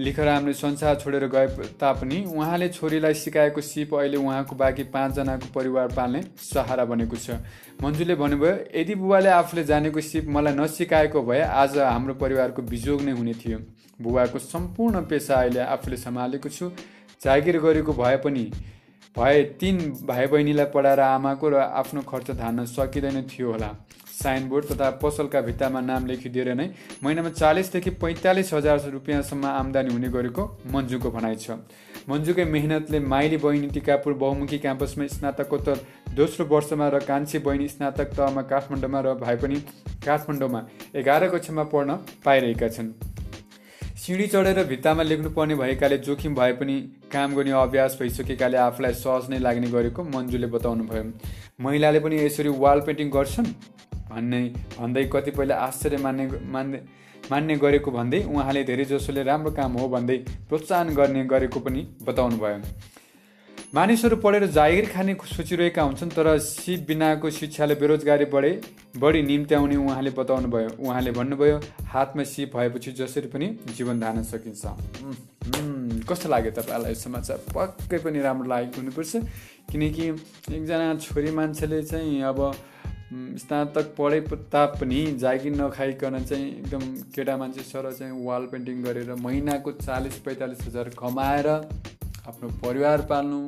[0.00, 1.46] लिखरामले संसार छोडेर गए
[1.80, 7.36] तापनि उहाँले छोरीलाई सिकाएको सिप अहिले उहाँको बाँकी पाँचजनाको परिवार पाल्ने सहारा बनेको छ।
[7.82, 13.12] मन्जुले भन्नुभयो यदि बुबाले आफूले जानेको सिप मलाई नसिकाएको भए आज हाम्रो परिवारको बिजोग नै
[13.12, 13.58] हुने थियो।
[14.00, 16.70] बुबाको सम्पूर्ण पेसा अहिले आफूले सम्हालेको छु।
[17.20, 18.44] जागिर गरेको भए पनि
[19.16, 23.68] भए तिन भाइ बहिनीलाई पढाएर आमाको र आफ्नो खर्च धान्न सकिँदैन थियो होला।
[24.22, 26.68] साइनबोर्ड तथा पसलका भित्तामा नाम लेखिदिएर नै
[27.04, 31.58] महिनामा चालिसदेखि पैँतालिस हजार रुपियाँसम्म आम्दानी हुने गरेको मन्जुको भनाइ छ।
[32.08, 35.80] मन्जुकै मेहनतले माइली बहिनी टिकापुर बहुमुखी क्याम्पसमा स्नातकोत्तर
[36.16, 39.56] दोस्रो वर्षमा र कान्छी बहिनी स्नातक तहमा काठमाडौँमा र भाइ पनि
[40.06, 40.60] काठमाडौँमा
[40.96, 42.92] एघार कक्षामा पढ्न पाइरहेका छन्।
[44.00, 46.76] सिँढी चढेर भित्तामा लेख्नुपर्ने भएकाले जोखिम भए पनि
[47.12, 51.04] काम गर्ने अभ्यास भइसकेकाले आफूलाई सहज नै लाग्ने गरेको मन्जुले बताउनु भयो
[51.60, 53.52] महिलाले पनि यसरी वाल पेन्टिङ गर्छन्?
[54.10, 54.40] भन्ने
[54.78, 56.78] भन्दै कतिपयले आश्चर्य मान्ने मान्ने
[57.30, 60.16] मान्ने गरेको भन्दै उहाँले धेरैजसोले राम्रो काम हो भन्दै
[60.48, 62.58] प्रोत्साहन गर्ने गरेको पनि बताउनु भयो
[63.74, 68.50] मानिसहरू पढेर जागिर खाने सोचिरहेका हुन्छन् तर सिप बिनाको शिक्षाले बेरोजगारी बढे
[68.98, 73.46] बढी निम्त्याउने उहाँले बताउनु भयो उहाँले भन्नुभयो हातमा सिप भएपछि जसरी पनि
[73.76, 74.62] जीवन धान्न सकिन्छ।
[76.10, 77.38] कस्तो लाग्यो तपाईँलाई समाचार?
[77.54, 79.12] पक्कै पनि राम्रो लागेको हुनुपर्छ।
[79.70, 80.04] किनकि
[80.50, 82.38] एकजना छोरी मान्छेले चाहिँ अब
[83.12, 84.20] स्नातक पढे
[84.52, 90.60] तापनि जागिर नखाइकन चाहिँ एकदम केटा मान्छे सर चाहिँ वाल पेन्टिङ गरेर महिनाको चालिस पैँतालिस
[90.66, 93.40] हजार कमाएर आफ्नो परिवार पाल्नु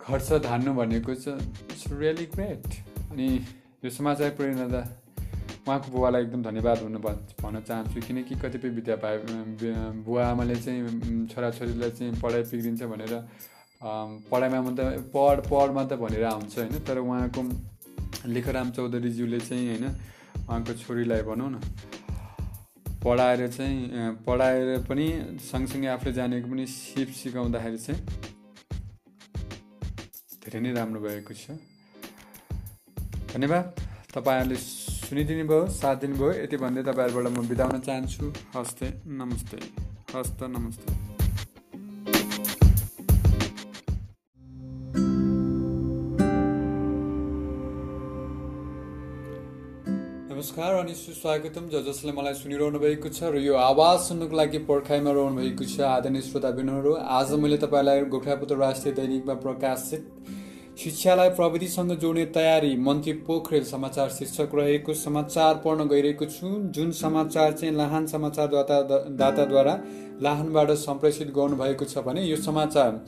[0.00, 2.66] खर्च धान्नु भनेको चाहिँ इट्स रियली ग्रेट
[3.10, 3.28] अनि
[3.84, 4.84] यो समाचार प्रेरणा
[5.66, 9.18] उहाँको बुवालाई एकदम धन्यवाद हुनु भन्न चाहन्छु किनकि कतिपय विद्या भाइ
[10.04, 13.14] बुवा आमाले चाहिँ छोराछोरीलाई चाहिँ पढाइ बिग्रिन्छ भनेर
[14.30, 17.42] पढाइमा मात्रै पढ पढ मात्रै भनेर आउँछ होइन तर उहाँको
[18.24, 19.84] लेखराम चौधरीज्यूले चाहिँ होइन
[20.38, 21.60] उहाँको छोरीलाई भनौँ न
[23.04, 23.78] पढाएर चाहिँ
[24.26, 25.06] पढाएर पनि
[25.38, 28.00] सँगसँगै आफूले जानेको पनि सिप सिकाउँदाखेरि चाहिँ
[30.42, 31.54] धेरै नै राम्रो भएको छ।
[33.30, 33.64] धन्यवाद।
[34.10, 39.58] तपाईँहरूले सुनिदिनु भयो साथ दिनुभयो यति भन्दै तपाईँहरूबाट म बिताउन चाहन्छु। हस्ते नमस्ते।
[40.14, 41.05] हस्त नमस्ते।
[50.56, 55.12] नमस्कार अनि सुस्वागतम ज जसले मलाई सुनिरहनु भएको छ र यो आवाज सुन्नुको लागि पर्खाइमा
[55.12, 60.08] रहनु भएको छ आदरणीय श्रोताबिनहरू आज मैले तपाईँलाई गोर्खापत्र राष्ट्रिय दैनिकमा प्रकाशित
[60.78, 67.52] शिक्षालाई प्रविधिसँग जोड्ने तयारी मन्त्री पोखरेल समाचार शीर्षक रहेको समाचार पढ्न गइरहेको छु। जुन समाचार
[67.52, 68.82] चाहिँ लाहान समाचार दाता
[69.20, 69.78] दाताद्वारा
[70.22, 73.00] लाहानबाट सम्प्रेषित गर्नुभएको छ भने यो समाचार।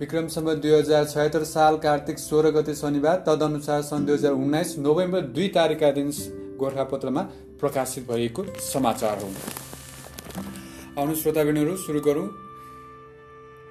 [0.00, 5.20] विक्रमसम्म दुई हजार छयत्तर साल कार्तिक सोह्र गते शनिबार तदनुसार सन् दुई हजार उन्नाइस नोभेम्बर
[5.36, 6.10] दुई तारिकका दिन
[6.58, 7.22] गोर्खापत्रमा
[7.60, 9.30] प्रकाशित भएको समाचार हो।
[10.98, 12.28] आउनु श्रोताबिनहरू सुरु गरौँ।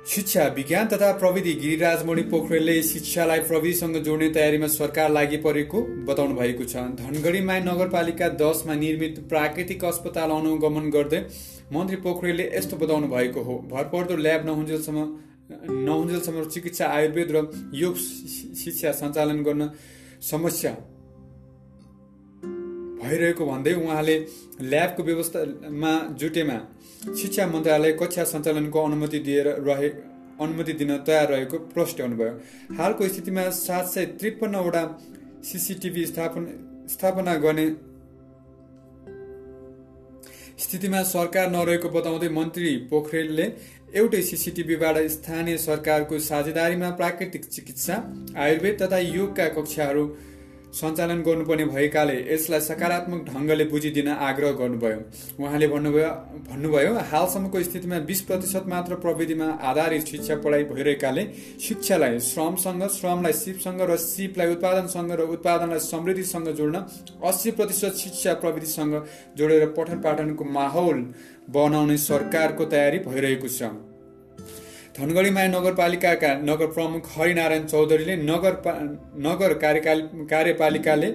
[0.06, 6.64] शिक्षा विज्ञान तथा प्रविधि गिरिराजमणि पोखरेलले शिक्षालाई प्रविधिसँग जोड्ने तयारीमा सरकार लागि परेको बताउनु भएको
[6.64, 11.22] छ। धनगढी माई नगरपालिका दसमा निर्मित प्राकृतिक अस्पताल अनुगमन गर्दै
[11.74, 15.00] मन्त्री पोखरेलले यस्तो बताउनु भएको हो। भरपर्दो ल्याब नहुन्जेलसम्म
[15.88, 17.96] नहुन्जेलसम्म चिकित्सा आयुर्वेद र योग
[18.60, 19.70] शिक्षा सञ्चालन गर्न
[20.22, 20.76] समस्या
[23.04, 24.16] भइरहेको भन्दै उहाँले
[24.64, 26.58] ल्याबको व्यवस्थामा जुटेमा
[27.14, 29.90] शिक्षा मन्त्रालय कक्षा सञ्चालनको अनुमति दिएर रहे
[30.40, 32.34] अनुमति दिन तयार रहेको प्रस्ट्याउनुभयो
[32.78, 34.84] हालको स्थितिमा सात सय त्रिपन्नवटा
[35.46, 36.52] सिसिटिभी स्थापना
[36.90, 37.68] स्थापना गर्ने
[40.60, 43.46] स्थितिमा सरकार नरहेको बताउँदै मन्त्री पोखरेलले
[43.94, 47.96] एउटै सिसिटिभीबाट स्थानीय सरकारको साझेदारीमा प्राकृतिक चिकित्सा
[48.38, 50.06] आयुर्वेद तथा योगका कक्षाहरू
[50.74, 55.00] सञ्चालन गर्नुपर्ने भएकाले यसलाई सकारात्मक ढङ्गले बुझिदिन आग्रह गर्नुभयो।
[55.40, 56.10] उहाँले भन्नुभयो
[56.50, 61.24] भन्नुभयो हालसम्मको स्थितिमा बिस प्रतिशत मात्र प्रविधिमा आधारित शिक्षा पढाइ भइरहेकाले
[61.62, 66.86] शिक्षालाई श्रमसँग श्रमलाई सिपसँग र सिपलाई उत्पादनसँग र उत्पादनलाई समृद्धिसँग जोड्न
[67.24, 68.94] अस्सी प्रतिशत शिक्षा प्रविधिसँग
[69.38, 71.06] जोडेर पठन पाठनको माहौल
[71.50, 73.93] बनाउने सरकारको तयारी भइरहेको छ।
[74.96, 78.54] धनगढीमाया नगरपालिकाका नगर प्रमुख हरिनारायण चौधरीले नगर
[79.20, 79.54] नगर
[80.34, 81.10] कार्यपालिकाले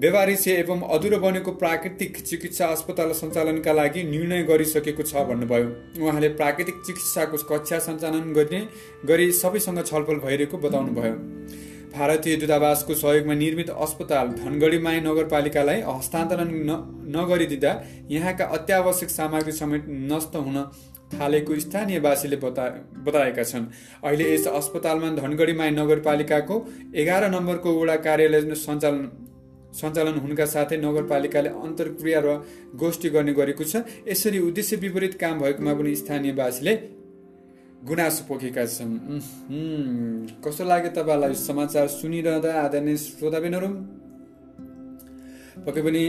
[0.00, 5.68] व्यवहारिसे एवं अधुरो बनेको प्राकृतिक चिकित्सा अस्पताल सञ्चालनका लागि निर्णय गरिसकेको छ भन्नुभयो।
[6.00, 8.60] उहाँले प्राकृतिक चिकित्साको कक्षा सञ्चालन गर्ने
[9.04, 11.14] गरी सबैसँग छलफल भइरहेको बताउनुभयो।
[11.94, 16.50] भारतीय दूतावासको सहयोगमा निर्मित अस्पताल धनगढी नगरपालिकालाई हस्तान्तरण
[17.16, 17.72] नगरिदिँदा
[18.10, 20.58] यहाँका अत्यावश्यक सामग्री समेत नष्ट हुन
[21.14, 22.64] थालेको स्थानीयवासीले बता
[23.06, 23.64] बताएका छन्।
[24.04, 26.56] अहिले यस अस्पतालमा धनगढी माई नगरपालिकाको
[26.94, 29.04] एघार नम्बरको वडा कार्यालय सञ्चालन
[29.74, 32.28] सञ्चालन हुनुका साथै नगरपालिकाले अन्तर्क्रिया र
[32.78, 36.74] गोष्ठी गर्ने गरेको छ। यसरी उद्देश्य विपरीत काम भएकोमा पनि स्थानीयवासीले
[37.82, 38.92] गुनासो पोखेका छन्।
[40.40, 41.34] कस्तो लाग्यो तपाईँलाई?
[41.36, 43.68] समाचार सुनिरहँदा आदरणीय श्रोताबिनहरू।
[45.66, 46.04] पक्कै पनि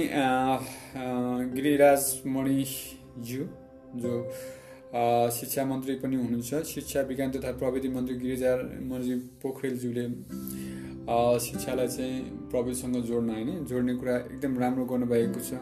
[1.56, 3.44] गिरिराज मणिज्यू
[3.96, 4.14] जो
[4.96, 8.52] शिक्षा मन्त्री पनि हुनुहुन्छ। शिक्षा विज्ञान तथा प्रविधि मन्त्री गिरिजा
[8.90, 10.06] मर्जी पोखरेलज्यूले
[11.46, 15.60] शिक्षालाई चाहिँ प्रविधिसँग जोड्न होइन। जोड्ने कुरा एकदम राम्रो गर्नुभएको छ।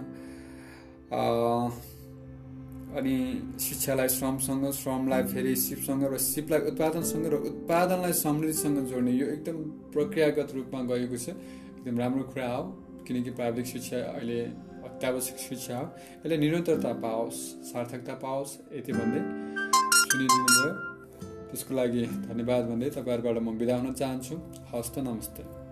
[2.94, 3.16] अनि
[3.60, 9.58] शिक्षालाई श्रमसँग श्रमलाई फेरि सिपसँग र सिपलाई उत्पादनसँग र उत्पादनलाई समृद्धिसँग जोड्ने यो एकदम
[9.94, 12.64] प्रक्रियागत रूपमा गएको छ। एकदम राम्रो कुरा हो
[13.08, 14.40] किनकि प्राविधिक शिक्षा अहिले
[15.04, 15.86] अत्यावश्यक शिक्षा हो
[16.24, 19.24] यसले निरन्तरता पाओस् सार्थकता पाओस् यति भन्दै
[20.04, 20.70] सुनिदिनु भयो
[21.50, 24.40] त्यसको लागि धन्यवाद भन्दै तपाईँहरूबाट म बिदा हुन चाहन्छु
[24.72, 25.63] हस्त नमस्ते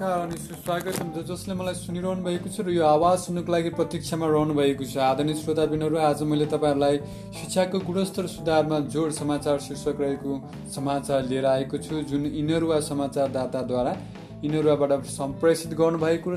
[0.00, 4.26] नमस्कार अनि सुस्वागत हुन्छ जसले मलाई सुनिरहनु भएको छ र यो आवाज सुन्नुको लागि प्रतीक्षामा
[4.32, 6.96] रहनु भएको छ। आदरणीय श्रोताबिनहरू आज मैले तपाईँहरूलाई
[7.36, 10.32] शिक्षाको गुणस्तर सुधारमा जोड समाचार शीर्षक रहेको
[10.72, 13.92] समाचार लिएर आएको छु जुन इनरुवा समाचारदाताद्वारा
[14.40, 16.30] इनरुवाबाट सम्प्रेषित गर्नुभएको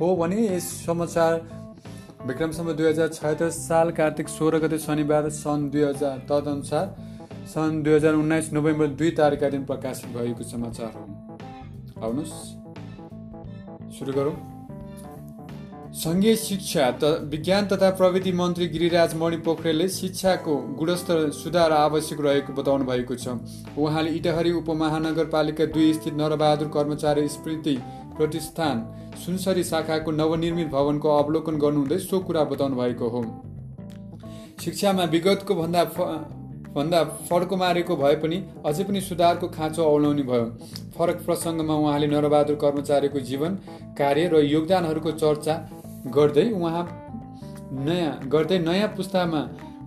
[0.00, 1.32] हो भने यस समाचार
[2.26, 6.90] विक्रमसम्म दुई हजार छयत्तर साल कार्तिक सोह्र गते शनिबार सन् दुई हजार तदनुसार
[7.54, 11.06] सन् दुई हजार उन्नाइस नोभेम्बर दुई तारिकका दिन प्रकाशित भएको समाचार हो।
[12.02, 12.63] आउनुहोस्।
[14.04, 14.36] सुरु गरौँ।
[15.94, 22.52] सङ्घीय शिक्षा त विज्ञान तथा प्रविधि मन्त्री गिरिराज मणि पोखरेलले शिक्षाको गुणस्तर सुधार आवश्यक रहेको
[22.52, 23.40] बताउनु भएको छ।
[23.78, 27.76] उहाँले इटहरी उपमहानगरपालिका दुई स्थित नरबहादुर कर्मचारी स्मृति
[28.16, 28.84] प्रतिष्ठान
[29.24, 33.22] सुनसरी शाखाको नवनिर्मित भवनको अवलोकन गर्नुहुँदै सो कुरा बताउनु भएको हो।
[34.64, 35.84] शिक्षामा विगतको भन्दा
[36.74, 40.46] भन्दा फड्को मारेको भए पनि अझै पनि सुधारको खाँचो औलाउने भयो।
[40.96, 43.58] फरक प्रसङ्गमा उहाँले नरबहादुर कर्मचारीको जीवन
[43.98, 45.54] कार्य र योगदानहरूको चर्चा
[46.16, 46.84] गर्दै उहाँ
[47.84, 49.40] नयाँ गर्दै नयाँ पुस्तामा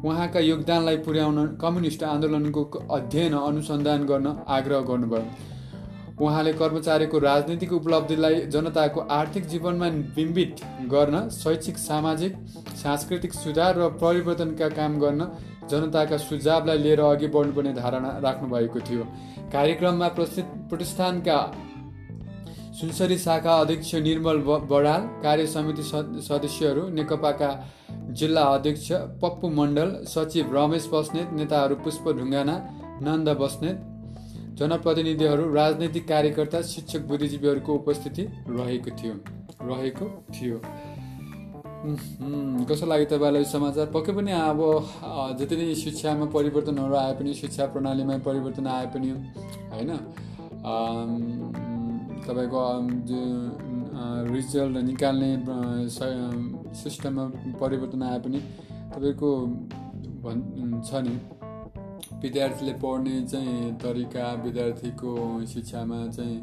[0.06, 5.26] उहाँका योगदानलाई पुर्याउन कम्युनिस्ट आन्दोलनको अध्ययन अनुसन्धान गर्न आग्रह गर्नुभयो।
[6.22, 10.62] उहाँले कर्मचारीको राजनीतिक उपलब्धिलाई जनताको आर्थिक जीवनमा बिम्बित
[10.94, 12.34] गर्न शैक्षिक सामाजिक
[12.84, 15.22] सांस्कृतिक सुधार र परिवर्तनका काम गर्न
[15.72, 19.04] जनताका सुझावलाई लिएर अघि बढ्नुपर्ने धारणा राख्नुभएको थियो।
[19.54, 21.38] कार्यक्रममा प्रतिष्ठानका
[22.80, 24.38] सुनसरी शाखा अध्यक्ष निर्मल
[24.72, 25.84] बडाल कार्य समिति
[26.24, 27.50] सदस्यहरू नेकपाका
[28.20, 28.88] जिल्ला अध्यक्ष
[29.22, 32.56] पप्पु मण्डल सचिव रमेश बस्नेत नेताहरू पुष्प ढुङ्गाना
[33.06, 33.78] नन्द बस्नेत
[34.60, 39.16] जनप्रतिनिधिहरू राजनैतिक कार्यकर्ता शिक्षक बुद्धिजीवीहरूको उपस्थिति रहेको थियो
[39.64, 40.58] रहेको थियो।
[41.78, 43.86] कस्तो लाग्यो तपाईँलाई समाचार?
[43.94, 44.60] पक्कै पनि अब
[45.40, 49.10] जति नै शिक्षामा परिवर्तनहरू आए पनि शिक्षा प्रणालीमा परिवर्तन आए पनि
[49.72, 49.92] होइन?
[52.26, 52.62] तपाईँको
[54.34, 55.32] रिजल्ट निकाल्ने
[56.82, 57.26] सिस्टममा
[57.62, 58.40] परिवर्तन आए पनि
[58.94, 59.32] तपाईँको
[60.26, 61.16] भन् छ नि
[62.22, 65.12] विद्यार्थीले पढ्ने चाहिँ तरिका विद्यार्थीको
[65.54, 66.38] शिक्षामा चाहिँ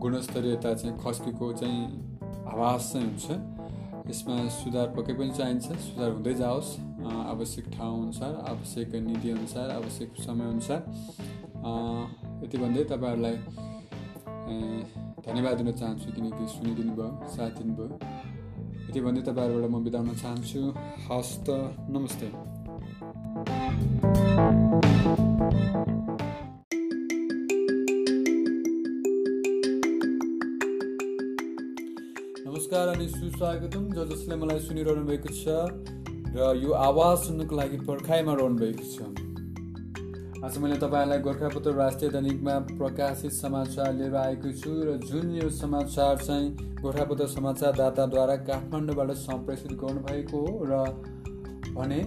[0.00, 2.09] गुणस्तरीयता चाहिँ खस्केको चाहिँ
[2.50, 3.26] आभास चाहिँ हुन्छ।
[4.10, 10.80] यसमा सुधार पक्कै पनि चाहिन्छ। सुधार हुँदै जाओस्। आवश्यक ठाउँअनुसार आवश्यक नीतिअनुसार आवश्यक समयअनुसार।
[12.44, 13.36] यति भन्दै तपाईँहरूलाई
[15.26, 17.86] धन्यवाद दिन चाहन्छु किनकि सुनिदिनु भयो साथ दिनुभयो
[18.88, 20.60] यति भन्दै तपाईँहरूबाट म बिताउन चाहन्छु।
[21.08, 21.46] हस्त
[21.94, 22.28] नमस्ते।
[33.00, 35.52] अनि सुस्वागतम ज जसले मलाई सुनिरहनु भएको छ
[36.32, 42.58] र यो आवाज सुन्नुको लागि पर्खाइमा रहनु भएको छ आज मैले तपाईँहरूलाई गोर्खापत्र राष्ट्रिय दैनिकमा
[42.74, 50.44] प्रकाशित समाचार लिएर आएको छु र जुन यो समाचार चाहिँ गोर्खापत्र समाचारदाताद्वारा काठमाडौँबाट सम्प्रेषित गर्नुभएको
[50.44, 50.84] हो र
[51.72, 52.04] भने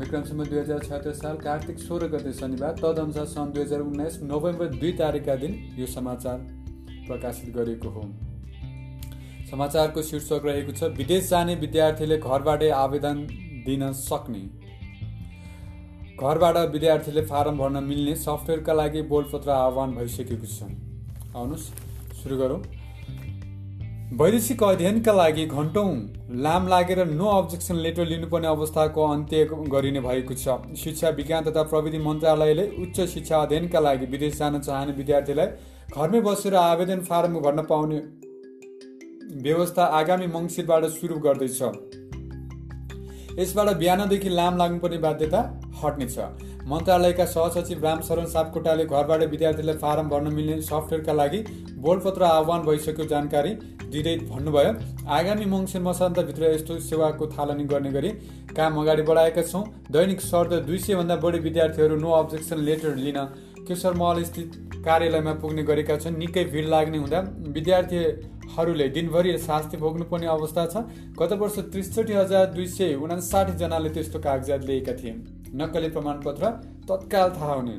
[0.00, 4.76] विक्रमसम्म दुई हजार छत्तर साल कार्तिक सोह्र गते शनिबार तदनुसार सन् दुई हजार उन्नाइस नोभेम्बर
[4.76, 6.46] दुई तारिकका दिन यो समाचार
[7.08, 8.12] प्रकाशित गरेको हो
[9.50, 13.18] समाचारको शीर्षक रहेको छ विदेश जाने विद्यार्थीले घरबाटै आवेदन
[13.66, 14.44] दिन सक्ने।
[16.16, 20.70] घरबाट विद्यार्थीले फारम भर्न मिल्ने सफ्टवेयरका लागि बोलपत्र आह्वान भइसकेको छ।
[21.34, 21.68] आउनुहोस्
[22.18, 22.58] सुरु गरौँ।
[24.14, 25.90] वैदेशिक अध्ययनका लागि घन्टौँ
[26.40, 31.98] लाम लागेर नो अब्जेक्सन लेटर लिनुपर्ने अवस्थाको अन्त्य गरिने भएको छ। शिक्षा विज्ञान तथा प्रविधि
[32.00, 35.46] मन्त्रालयले उच्च शिक्षा अध्ययनका लागि विदेश जान चाहने विद्यार्थीलाई
[35.94, 37.98] घरमै बसेर आवेदन फारम भर्न पाउने
[39.44, 41.60] व्यवस्था आगामी मङ्सिरबाट सुरु गर्दैछ।
[43.38, 45.40] यसबाट बिहानदेखि लाम लाग्नुपर्ने बाध्यता
[45.78, 46.16] हट्नेछ
[46.68, 51.40] मन्त्रालयका सहसचिव रामशरण सापकोटाले घरबाट विद्यार्थीलाई फारम भर्न मिल्ने सफ्टवेयरका लागि
[51.86, 53.52] बोलपत्र आह्वान भइसक्यो जानकारी
[53.94, 54.70] दिँदै भन्नुभयो
[55.16, 58.10] आगामी मङ्सिर मसान्तभित्र यस्तो सेवाको थालनी गर्ने गरी
[58.56, 63.20] काम अगाडि बढाएका छौँ। दैनिक शर्त दुई सयभन्दा बढी विद्यार्थीहरू नो अब्जेक्सन लेटर लिन
[63.64, 64.52] केशर महल स्थित
[64.84, 67.98] कार्यालयमा पुग्ने गरेका छन्। निकै भिड लाग्ने हुँदा विद्यार्थी
[68.56, 70.84] हरूले दिनभरि शास्ति भोग्नुपर्ने अवस्था छ।
[71.18, 75.14] गत वर्ष त्रिसठी हजार दुई सय उनासाठीजनाले त्यस्तो कागजात लिएका थिए।
[75.54, 76.50] नक्कली प्रमाणपत्र
[76.88, 77.78] तत्काल थाहा हुने।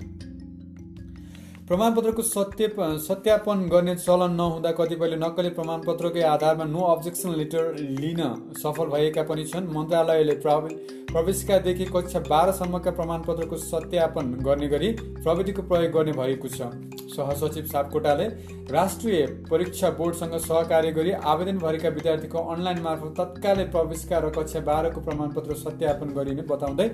[1.67, 2.67] प्रमाणपत्रको सत्य
[3.03, 8.21] सत्यापन गर्ने चलन नहुँदा कतिपयले नक्कली प्रमाणपत्रकै आधारमा नो अब्जेक्सन लेटर लिन
[8.57, 16.13] सफल भएका पनि छन्। मन्त्रालयले प्रवेशकादेखि कक्षा बाह्रसम्मका प्रमाणपत्रको सत्यापन गर्ने गरी प्रविधिको प्रयोग गर्ने
[16.19, 16.69] भएको छ।
[17.15, 18.27] सहसचिव सापकोटाले
[18.71, 25.01] राष्ट्रिय परीक्षा बोर्डसँग सहकार्य गरी आवेदन भरेका विद्यार्थीको अनलाइन मार्फत तत्कालै प्रवेशका र कक्षा बाह्रको
[25.01, 26.89] प्रमाणपत्र सत्यापन गरिने बताउँदै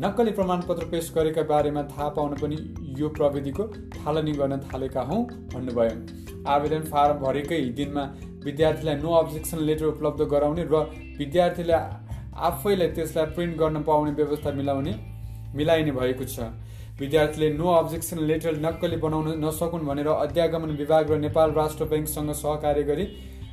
[0.00, 2.56] नक्कली प्रमाणपत्र पेश गरेका बारेमा थाहा पाउन पनि
[2.98, 5.96] यो प्रविधिको थालनी गर्न थालेका हौँ भन्नुभयो।
[6.48, 8.04] आवेदन फारम भरेकै दिनमा
[8.44, 10.82] विद्यार्थीलाई नो अब्जेक्सन लेटर उपलब्ध गराउने र
[11.18, 11.78] विद्यार्थीले
[12.48, 14.94] आफैलाई त्यसलाई प्रिन्ट गर्न पाउने व्यवस्था मिलाउने
[15.54, 16.50] मिलाइने भएको छ।
[17.00, 22.82] विद्यार्थीले नो अब्जेक्सन लेटर नक्कली बनाउन नसकुन् भनेर अध्यागमन विभाग र नेपाल राष्ट्र ब्याङ्कसँग सहकार्य
[22.84, 23.06] गरी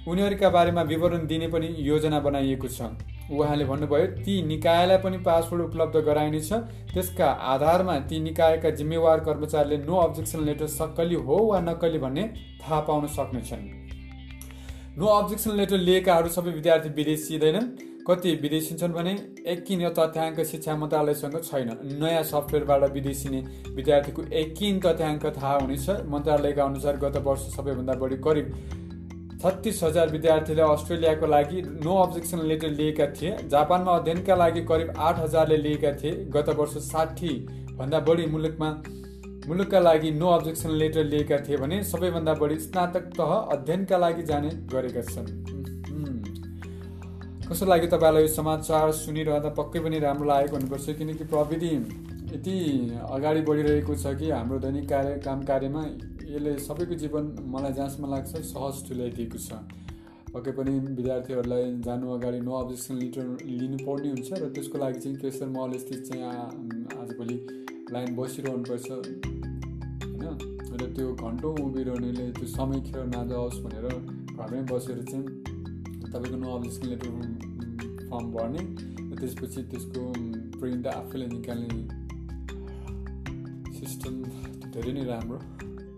[0.07, 2.91] उनीहरूका बारेमा विवरण दिने पनि योजना बनाइएको छ।
[3.31, 6.53] उहाँले भन्नुभयो ती निकायलाई पनि पासवर्ड उपलब्ध गराइनेछ
[6.93, 12.23] त्यसका आधारमा ती निकायका जिम्मेवार कर्मचारीले नो अब्जेक्सन लेटर सक्कली हो वा नक्कली भन्ने
[12.61, 13.69] थाहा पाउन सक्नेछन्।
[14.97, 17.71] नो अब्जेक्सन लेटर लिएकाहरू सबै विद्यार्थी विदेशिँदैनन्
[18.07, 19.11] कति विदेशिन्छन् भने
[19.47, 21.69] एकिन तथ्याङ्क शिक्षा मन्त्रालयसँग छैन।
[22.01, 23.39] नयाँ सफ्टवेयरबाट विदेशिने
[23.75, 28.47] विद्यार्थीको एकिन तथ्याङ्क थाहा हुनेछ। मन्त्रालयका अनुसार गत वर्ष सबैभन्दा बढी करिब
[29.41, 35.19] छत्तिस हजार विद्यार्थीले अस्ट्रेलियाको लागि नो अब्जेक्सन लेटर लिएका थिए। जापानमा अध्ययनका लागि करिब आठ
[35.19, 36.75] हजारले लिएका थिए। गत वर्ष
[37.73, 38.69] भन्दा बढी मुलुकमा
[39.47, 44.49] मुलुकका लागि नो अब्जेक्सन लेटर लिएका थिए भने सबैभन्दा बढी स्नातक तह अध्ययनका लागि जाने
[44.69, 45.27] गरेका छन्।
[47.49, 49.49] कस्तो लाग्यो तपाईँलाई यो समाचार सुनिरहँदा?
[49.57, 51.73] पक्कै पनि राम्रो लागेको हुनुपर्छ किनकि प्रविधि
[52.33, 52.57] यति
[53.09, 55.81] अगाडि बढिरहेको छ कि हाम्रो दैनिक कार्य काम कार्यमा
[56.31, 59.59] यसले सबैको जीवन मलाई जहाँसम्म लाग्छ सहज तुल्याइदिएको छ।
[60.33, 65.47] पक्कै पनि विद्यार्थीहरूलाई जानु अगाडि नो अब्जेक्सन लिटर लिनुपर्ने हुन्छ र त्यसको लागि चाहिँ केसर
[65.55, 66.23] महल स्थित चाहिँ
[67.01, 67.37] आजभोलि
[67.91, 68.87] लाइन बसिरहनुपर्छ।
[70.11, 70.37] होइन?
[70.71, 73.87] र त्यो घन्टौँ उभिरहनेले त्यो समय खेर नजाओस् भनेर
[74.39, 75.25] घरमै बसेर चाहिँ
[76.07, 77.09] तपाईँको नो अब्जेक्सन लेटर
[78.07, 78.63] फर्म भर्ने
[79.09, 80.03] र त्यसपछि त्यसको
[80.59, 81.81] प्रिन्ट आफैले निकाल्ने
[83.79, 84.13] सिस्टम
[84.71, 85.39] धेरै नै राम्रो।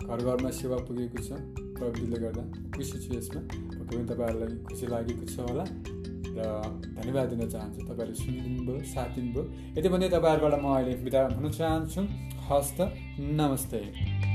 [0.07, 1.29] घर घरमा सेवा पुगेको छ
[1.77, 2.43] प्रविधिले गर्दा
[2.75, 5.65] खुसी छु यसमा पक्कै पनि तपाईँहरूलाई खुसी लागेको छ होला
[6.35, 6.49] र
[6.97, 9.43] धन्यवाद दिन चाहन्छु तपाईँहरूले सुनिदिनु भयो साथ दिनुभयो
[9.77, 12.01] यति भन्दै तपाईँहरूबाट म अहिले बिदा हुन चाहन्छु।
[12.49, 12.79] हस्त
[13.39, 14.32] नमस्ते।